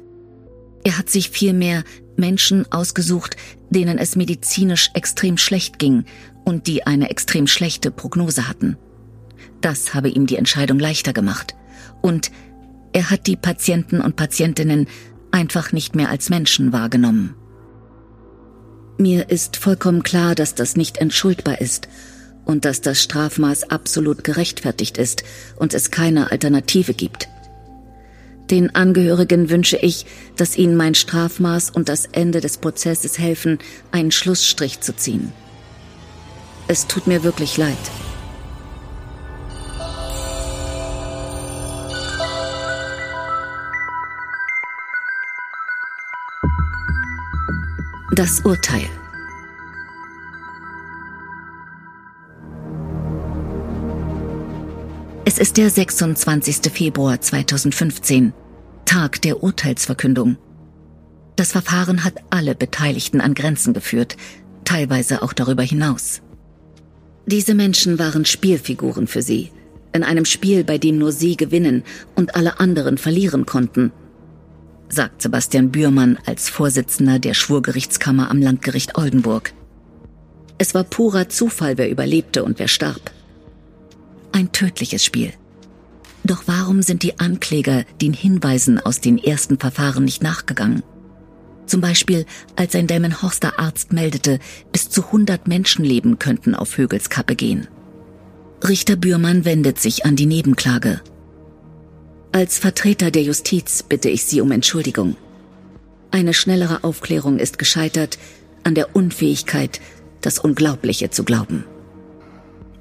Er 0.84 0.98
hat 0.98 1.10
sich 1.10 1.30
vielmehr 1.30 1.84
Menschen 2.18 2.70
ausgesucht, 2.72 3.36
denen 3.70 3.98
es 3.98 4.16
medizinisch 4.16 4.90
extrem 4.94 5.38
schlecht 5.38 5.78
ging 5.78 6.04
und 6.44 6.66
die 6.66 6.86
eine 6.86 7.10
extrem 7.10 7.46
schlechte 7.46 7.90
Prognose 7.90 8.48
hatten. 8.48 8.76
Das 9.60 9.94
habe 9.94 10.08
ihm 10.08 10.26
die 10.26 10.36
Entscheidung 10.36 10.78
leichter 10.78 11.12
gemacht. 11.12 11.54
Und 12.02 12.30
er 12.92 13.10
hat 13.10 13.26
die 13.26 13.36
Patienten 13.36 14.00
und 14.00 14.16
Patientinnen 14.16 14.86
einfach 15.30 15.72
nicht 15.72 15.94
mehr 15.94 16.08
als 16.08 16.30
Menschen 16.30 16.72
wahrgenommen. 16.72 17.34
Mir 18.98 19.28
ist 19.28 19.56
vollkommen 19.56 20.02
klar, 20.02 20.34
dass 20.34 20.54
das 20.54 20.76
nicht 20.76 20.98
entschuldbar 20.98 21.60
ist 21.60 21.88
und 22.46 22.64
dass 22.64 22.80
das 22.80 23.02
Strafmaß 23.02 23.64
absolut 23.64 24.24
gerechtfertigt 24.24 24.96
ist 24.96 25.24
und 25.56 25.74
es 25.74 25.90
keine 25.90 26.30
Alternative 26.30 26.94
gibt. 26.94 27.28
Den 28.50 28.74
Angehörigen 28.74 29.50
wünsche 29.50 29.76
ich, 29.76 30.06
dass 30.36 30.56
ihnen 30.56 30.76
mein 30.76 30.94
Strafmaß 30.94 31.70
und 31.70 31.88
das 31.88 32.06
Ende 32.06 32.40
des 32.40 32.58
Prozesses 32.58 33.18
helfen, 33.18 33.58
einen 33.90 34.12
Schlussstrich 34.12 34.80
zu 34.80 34.94
ziehen. 34.94 35.32
Es 36.68 36.86
tut 36.86 37.06
mir 37.06 37.22
wirklich 37.24 37.56
leid. 37.56 37.76
Das 48.12 48.40
Urteil. 48.40 48.88
Es 55.26 55.38
ist 55.38 55.58
der 55.58 55.68
26. 55.68 56.72
Februar 56.72 57.20
2015, 57.20 58.32
Tag 58.86 59.20
der 59.20 59.42
Urteilsverkündung. 59.42 60.38
Das 61.34 61.52
Verfahren 61.52 62.04
hat 62.04 62.14
alle 62.30 62.54
Beteiligten 62.54 63.20
an 63.20 63.34
Grenzen 63.34 63.74
geführt, 63.74 64.16
teilweise 64.64 65.22
auch 65.22 65.34
darüber 65.34 65.62
hinaus. 65.62 66.22
Diese 67.26 67.54
Menschen 67.54 67.98
waren 67.98 68.24
Spielfiguren 68.24 69.06
für 69.06 69.20
sie, 69.20 69.50
in 69.92 70.04
einem 70.04 70.24
Spiel, 70.24 70.64
bei 70.64 70.78
dem 70.78 70.96
nur 70.96 71.12
sie 71.12 71.36
gewinnen 71.36 71.82
und 72.14 72.36
alle 72.36 72.58
anderen 72.60 72.96
verlieren 72.96 73.44
konnten– 73.44 73.92
sagt 74.88 75.22
Sebastian 75.22 75.70
Bührmann 75.70 76.18
als 76.26 76.48
Vorsitzender 76.48 77.18
der 77.18 77.34
Schwurgerichtskammer 77.34 78.30
am 78.30 78.40
Landgericht 78.40 78.96
Oldenburg. 78.96 79.52
Es 80.58 80.74
war 80.74 80.84
purer 80.84 81.28
Zufall, 81.28 81.76
wer 81.76 81.90
überlebte 81.90 82.44
und 82.44 82.58
wer 82.58 82.68
starb. 82.68 83.10
Ein 84.32 84.52
tödliches 84.52 85.04
Spiel. 85.04 85.32
Doch 86.24 86.44
warum 86.46 86.82
sind 86.82 87.02
die 87.02 87.18
Ankläger 87.20 87.84
den 88.00 88.12
Hinweisen 88.12 88.80
aus 88.80 89.00
den 89.00 89.18
ersten 89.18 89.58
Verfahren 89.58 90.04
nicht 90.04 90.22
nachgegangen? 90.22 90.82
Zum 91.66 91.80
Beispiel, 91.80 92.26
als 92.54 92.74
ein 92.74 92.86
Delmenhorster 92.86 93.58
Arzt 93.58 93.92
meldete, 93.92 94.38
bis 94.72 94.88
zu 94.88 95.04
100 95.06 95.48
Menschenleben 95.48 96.18
könnten 96.18 96.54
auf 96.54 96.78
Högels 96.78 97.10
Kappe 97.10 97.34
gehen. 97.34 97.68
Richter 98.66 98.96
Bührmann 98.96 99.44
wendet 99.44 99.80
sich 99.80 100.04
an 100.06 100.16
die 100.16 100.26
Nebenklage. 100.26 101.00
Als 102.32 102.58
Vertreter 102.58 103.10
der 103.10 103.22
Justiz 103.22 103.82
bitte 103.82 104.08
ich 104.08 104.24
Sie 104.24 104.40
um 104.40 104.50
Entschuldigung. 104.52 105.16
Eine 106.10 106.34
schnellere 106.34 106.84
Aufklärung 106.84 107.38
ist 107.38 107.58
gescheitert 107.58 108.18
an 108.64 108.74
der 108.74 108.96
Unfähigkeit, 108.96 109.80
das 110.20 110.38
Unglaubliche 110.38 111.10
zu 111.10 111.24
glauben. 111.24 111.64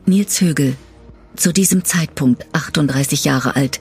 Nils 0.05 0.41
Högel, 0.41 0.75
zu 1.35 1.53
diesem 1.53 1.83
Zeitpunkt 1.83 2.45
38 2.53 3.25
Jahre 3.25 3.55
alt, 3.55 3.79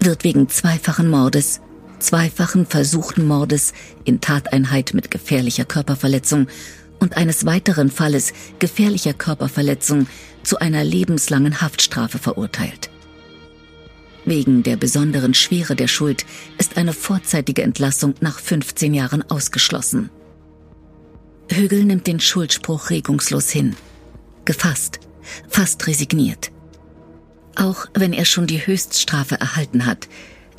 wird 0.00 0.24
wegen 0.24 0.48
zweifachen 0.48 1.10
Mordes, 1.10 1.60
zweifachen 1.98 2.66
versuchten 2.66 3.26
Mordes 3.26 3.72
in 4.04 4.20
Tateinheit 4.20 4.94
mit 4.94 5.10
gefährlicher 5.10 5.64
Körperverletzung 5.64 6.48
und 7.00 7.16
eines 7.16 7.46
weiteren 7.46 7.90
Falles 7.90 8.32
gefährlicher 8.58 9.12
Körperverletzung 9.12 10.06
zu 10.42 10.58
einer 10.58 10.84
lebenslangen 10.84 11.60
Haftstrafe 11.60 12.18
verurteilt. 12.18 12.90
Wegen 14.24 14.62
der 14.62 14.76
besonderen 14.76 15.34
Schwere 15.34 15.74
der 15.74 15.88
Schuld 15.88 16.26
ist 16.58 16.76
eine 16.76 16.92
vorzeitige 16.92 17.62
Entlassung 17.62 18.14
nach 18.20 18.38
15 18.38 18.92
Jahren 18.92 19.22
ausgeschlossen. 19.30 20.10
Högel 21.50 21.84
nimmt 21.84 22.06
den 22.06 22.20
Schuldspruch 22.20 22.90
regungslos 22.90 23.50
hin. 23.50 23.74
Gefasst, 24.44 25.00
fast 25.48 25.86
resigniert. 25.86 26.50
Auch 27.58 27.86
wenn 27.92 28.12
er 28.12 28.24
schon 28.24 28.46
die 28.46 28.64
Höchststrafe 28.64 29.34
erhalten 29.34 29.84
hat, 29.84 30.08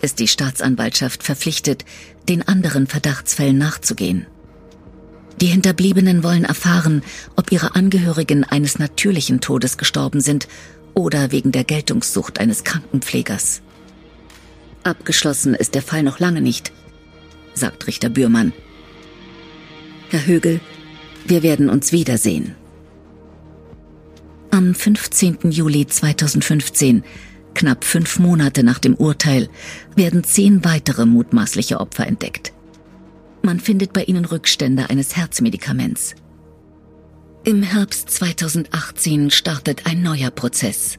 ist 0.02 0.20
die 0.20 0.28
Staatsanwaltschaft 0.28 1.24
verpflichtet, 1.24 1.86
den 2.28 2.46
anderen 2.46 2.88
Verdachtsfällen 2.88 3.58
nachzugehen. 3.58 4.28
Die 5.40 5.48
Hinterbliebenen 5.48 6.24
wollen 6.24 6.44
erfahren, 6.44 7.02
ob 7.38 7.54
ihre 7.54 7.74
Angehörigen 7.74 8.44
eines 8.44 8.80
natürlichen 8.80 9.40
Todes 9.40 9.78
gestorben 9.78 10.20
sind 10.20 10.50
oder 10.94 11.32
wegen 11.32 11.54
der 11.54 11.64
Geltungssucht 11.64 12.42
eines 12.42 12.66
Krankenpflegers. 12.66 13.62
Abgeschlossen 14.84 15.56
ist 15.56 15.76
der 15.76 15.82
Fall 15.82 16.04
noch 16.04 16.20
lange 16.20 16.42
nicht, 16.42 16.74
sagt 17.54 17.88
Richter 17.88 18.10
Bührmann. 18.10 18.52
Herr 20.10 20.26
Högel, 20.26 20.60
wir 21.26 21.44
werden 21.44 21.70
uns 21.70 21.94
wiedersehen. 21.94 22.56
Am 24.52 24.74
15. 24.74 25.52
Juli 25.52 25.86
2015, 25.86 27.04
knapp 27.54 27.84
fünf 27.84 28.18
Monate 28.18 28.64
nach 28.64 28.80
dem 28.80 28.96
Urteil, 28.96 29.48
werden 29.96 30.24
zehn 30.24 30.66
weitere 30.66 31.06
mutmaßliche 31.06 31.80
Opfer 31.80 32.08
entdeckt. 32.08 32.52
Man 33.44 33.60
findet 33.60 33.94
bei 33.94 34.04
ihnen 34.04 34.26
Rückstände 34.26 34.90
eines 34.90 35.16
Herzmedikaments. 35.16 36.16
Im 37.44 37.62
Herbst 37.62 38.10
2018 38.10 39.30
startet 39.30 39.86
ein 39.86 40.02
neuer 40.02 40.32
Prozess. 40.32 40.98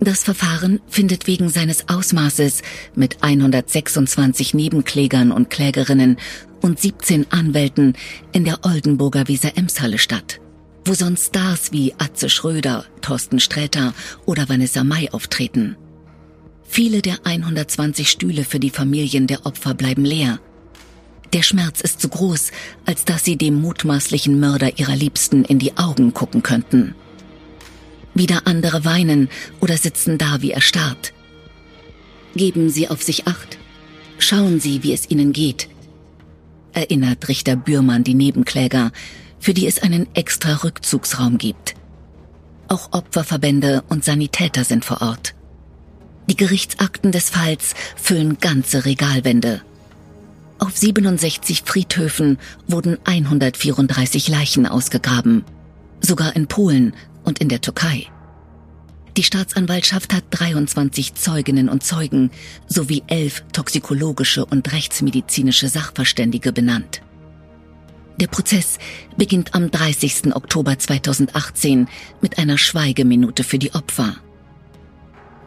Das 0.00 0.22
Verfahren 0.22 0.80
findet 0.88 1.26
wegen 1.26 1.48
seines 1.48 1.88
Ausmaßes 1.88 2.62
mit 2.94 3.22
126 3.22 4.54
Nebenklägern 4.54 5.32
und 5.32 5.50
Klägerinnen 5.50 6.16
und 6.62 6.78
17 6.80 7.26
Anwälten 7.30 7.94
in 8.32 8.44
der 8.44 8.64
Oldenburger 8.64 9.28
Weser-Ems-Halle 9.28 9.98
statt, 9.98 10.40
wo 10.84 10.94
sonst 10.94 11.28
Stars 11.28 11.72
wie 11.72 11.94
Atze 11.98 12.28
Schröder, 12.28 12.84
Thorsten 13.00 13.40
Sträter 13.40 13.94
oder 14.26 14.48
Vanessa 14.48 14.84
May 14.84 15.08
auftreten. 15.10 15.76
Viele 16.64 17.02
der 17.02 17.18
120 17.24 18.10
Stühle 18.10 18.44
für 18.44 18.58
die 18.58 18.70
Familien 18.70 19.26
der 19.26 19.46
Opfer 19.46 19.74
bleiben 19.74 20.04
leer 20.04 20.40
der 21.34 21.42
Schmerz 21.42 21.80
ist 21.80 22.00
zu 22.00 22.08
groß, 22.08 22.52
als 22.86 23.04
dass 23.04 23.24
sie 23.24 23.36
dem 23.36 23.60
mutmaßlichen 23.60 24.38
Mörder 24.38 24.78
ihrer 24.78 24.94
Liebsten 24.94 25.44
in 25.44 25.58
die 25.58 25.76
Augen 25.76 26.14
gucken 26.14 26.44
könnten. 26.44 26.94
Wieder 28.14 28.46
andere 28.46 28.84
weinen 28.84 29.28
oder 29.60 29.76
sitzen 29.76 30.16
da 30.16 30.42
wie 30.42 30.52
erstarrt. 30.52 31.12
Geben 32.36 32.70
Sie 32.70 32.88
auf 32.88 33.02
sich 33.02 33.26
acht. 33.26 33.58
Schauen 34.18 34.60
Sie, 34.60 34.84
wie 34.84 34.92
es 34.92 35.10
Ihnen 35.10 35.32
geht. 35.32 35.68
Erinnert 36.72 37.26
Richter 37.26 37.56
Bührmann 37.56 38.04
die 38.04 38.14
Nebenkläger, 38.14 38.92
für 39.44 39.52
die 39.52 39.66
es 39.66 39.82
einen 39.82 40.08
extra 40.14 40.64
Rückzugsraum 40.64 41.36
gibt. 41.36 41.74
Auch 42.68 42.92
Opferverbände 42.92 43.84
und 43.90 44.02
Sanitäter 44.02 44.64
sind 44.64 44.86
vor 44.86 45.02
Ort. 45.02 45.34
Die 46.30 46.36
Gerichtsakten 46.36 47.12
des 47.12 47.28
Falls 47.28 47.74
füllen 47.94 48.38
ganze 48.38 48.86
Regalwände. 48.86 49.60
Auf 50.58 50.74
67 50.74 51.62
Friedhöfen 51.66 52.38
wurden 52.68 52.96
134 53.04 54.28
Leichen 54.28 54.66
ausgegraben, 54.66 55.44
sogar 56.00 56.34
in 56.34 56.46
Polen 56.46 56.94
und 57.24 57.38
in 57.40 57.50
der 57.50 57.60
Türkei. 57.60 58.06
Die 59.18 59.24
Staatsanwaltschaft 59.24 60.14
hat 60.14 60.24
23 60.30 61.16
Zeuginnen 61.16 61.68
und 61.68 61.84
Zeugen 61.84 62.30
sowie 62.66 63.02
elf 63.08 63.44
toxikologische 63.52 64.46
und 64.46 64.72
rechtsmedizinische 64.72 65.68
Sachverständige 65.68 66.50
benannt. 66.50 67.02
Der 68.20 68.28
Prozess 68.28 68.78
beginnt 69.16 69.54
am 69.54 69.70
30. 69.70 70.34
Oktober 70.34 70.78
2018 70.78 71.88
mit 72.20 72.38
einer 72.38 72.58
Schweigeminute 72.58 73.44
für 73.44 73.58
die 73.58 73.74
Opfer. 73.74 74.16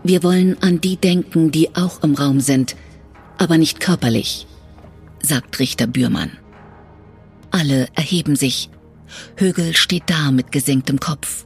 Wir 0.03 0.23
wollen 0.23 0.61
an 0.61 0.81
die 0.81 0.97
denken, 0.97 1.51
die 1.51 1.75
auch 1.75 2.03
im 2.03 2.15
Raum 2.15 2.39
sind, 2.39 2.75
aber 3.37 3.57
nicht 3.57 3.79
körperlich 3.79 4.47
sagt 5.27 5.59
Richter 5.59 5.87
Bührmann. 5.87 6.31
Alle 7.51 7.87
erheben 7.95 8.35
sich. 8.35 8.69
Högel 9.35 9.75
steht 9.75 10.03
da 10.07 10.31
mit 10.31 10.51
gesenktem 10.51 10.99
Kopf. 10.99 11.45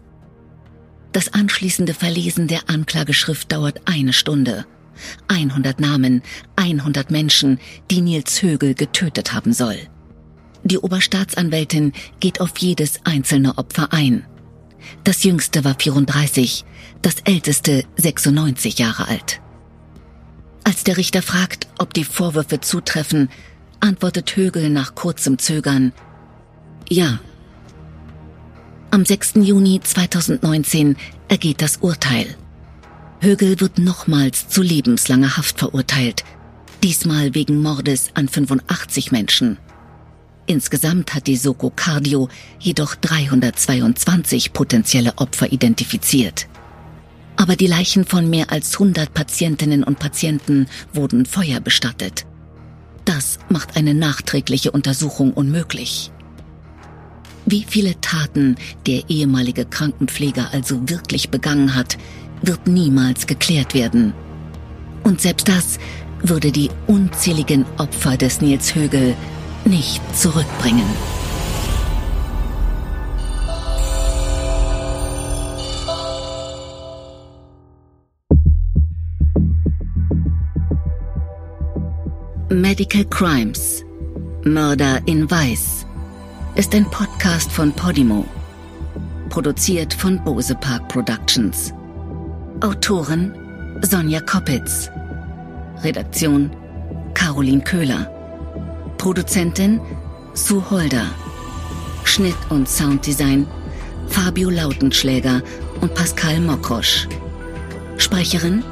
Das 1.11 1.33
anschließende 1.33 1.93
Verlesen 1.93 2.47
der 2.47 2.69
Anklageschrift 2.69 3.51
dauert 3.51 3.81
eine 3.85 4.13
Stunde. 4.13 4.65
100 5.27 5.79
Namen, 5.79 6.21
100 6.55 7.11
Menschen, 7.11 7.59
die 7.89 8.01
Nils 8.01 8.41
Högel 8.41 8.75
getötet 8.75 9.33
haben 9.33 9.53
soll. 9.53 9.77
Die 10.63 10.77
Oberstaatsanwältin 10.77 11.93
geht 12.19 12.39
auf 12.39 12.57
jedes 12.59 12.99
einzelne 13.03 13.57
Opfer 13.57 13.91
ein. 13.93 14.25
Das 15.03 15.23
jüngste 15.23 15.63
war 15.63 15.75
34, 15.77 16.65
das 17.01 17.15
älteste 17.23 17.85
96 17.97 18.79
Jahre 18.79 19.07
alt. 19.07 19.41
Als 20.63 20.83
der 20.83 20.97
Richter 20.97 21.21
fragt, 21.21 21.67
ob 21.79 21.93
die 21.93 22.03
Vorwürfe 22.03 22.61
zutreffen, 22.61 23.29
antwortet 23.79 24.35
Högel 24.35 24.69
nach 24.69 24.95
kurzem 24.95 25.39
Zögern 25.39 25.91
Ja. 26.89 27.19
Am 28.91 29.05
6. 29.05 29.33
Juni 29.35 29.79
2019 29.81 30.97
ergeht 31.27 31.61
das 31.61 31.77
Urteil. 31.77 32.35
Högel 33.21 33.59
wird 33.59 33.79
nochmals 33.79 34.49
zu 34.49 34.61
lebenslanger 34.61 35.37
Haft 35.37 35.59
verurteilt, 35.59 36.23
diesmal 36.83 37.33
wegen 37.33 37.61
Mordes 37.61 38.09
an 38.15 38.27
85 38.27 39.11
Menschen. 39.11 39.57
Insgesamt 40.51 41.13
hat 41.13 41.27
die 41.27 41.37
Soko 41.37 41.71
Cardio 41.73 42.27
jedoch 42.59 42.95
322 42.95 44.51
potenzielle 44.51 45.13
Opfer 45.15 45.53
identifiziert. 45.53 46.49
Aber 47.37 47.55
die 47.55 47.67
Leichen 47.67 48.03
von 48.03 48.29
mehr 48.29 48.51
als 48.51 48.73
100 48.73 49.13
Patientinnen 49.13 49.81
und 49.81 49.97
Patienten 49.97 50.67
wurden 50.91 51.25
feuerbestattet. 51.25 52.25
Das 53.05 53.39
macht 53.47 53.77
eine 53.77 53.93
nachträgliche 53.93 54.71
Untersuchung 54.71 55.31
unmöglich. 55.31 56.11
Wie 57.45 57.65
viele 57.65 58.01
Taten 58.01 58.57
der 58.87 59.09
ehemalige 59.09 59.63
Krankenpfleger 59.63 60.49
also 60.51 60.89
wirklich 60.89 61.29
begangen 61.29 61.75
hat, 61.75 61.97
wird 62.41 62.67
niemals 62.67 63.25
geklärt 63.25 63.73
werden. 63.73 64.13
Und 65.03 65.21
selbst 65.21 65.47
das 65.47 65.79
würde 66.21 66.51
die 66.51 66.69
unzähligen 66.87 67.65
Opfer 67.77 68.17
des 68.17 68.41
Nils 68.41 68.75
Högel 68.75 69.15
nicht 69.65 70.01
zurückbringen. 70.15 70.85
Medical 82.49 83.05
Crimes 83.05 83.83
Mörder 84.43 84.99
in 85.05 85.29
Weiß 85.29 85.85
ist 86.55 86.75
ein 86.75 86.85
Podcast 86.89 87.51
von 87.51 87.71
Podimo. 87.71 88.25
Produziert 89.29 89.93
von 89.93 90.21
Bose 90.23 90.55
Park 90.55 90.87
Productions. 90.89 91.73
Autorin 92.61 93.33
Sonja 93.81 94.19
Koppitz. 94.21 94.89
Redaktion 95.83 96.51
Caroline 97.13 97.61
Köhler. 97.61 98.20
Produzentin 99.01 99.81
Sue 100.35 100.61
Holder. 100.69 101.07
Schnitt 102.03 102.35
und 102.49 102.69
Sounddesign 102.69 103.47
Fabio 104.07 104.51
Lautenschläger 104.51 105.41
und 105.81 105.91
Pascal 105.95 106.39
Mokrosch. 106.39 107.07
Sprecherin 107.97 108.63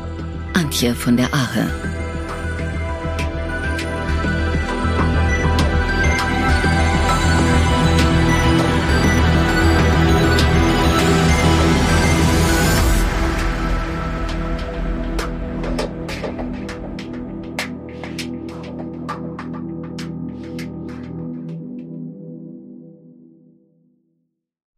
Antje 0.53 0.93
von 0.93 1.17
der 1.17 1.33
Ahe. 1.33 1.98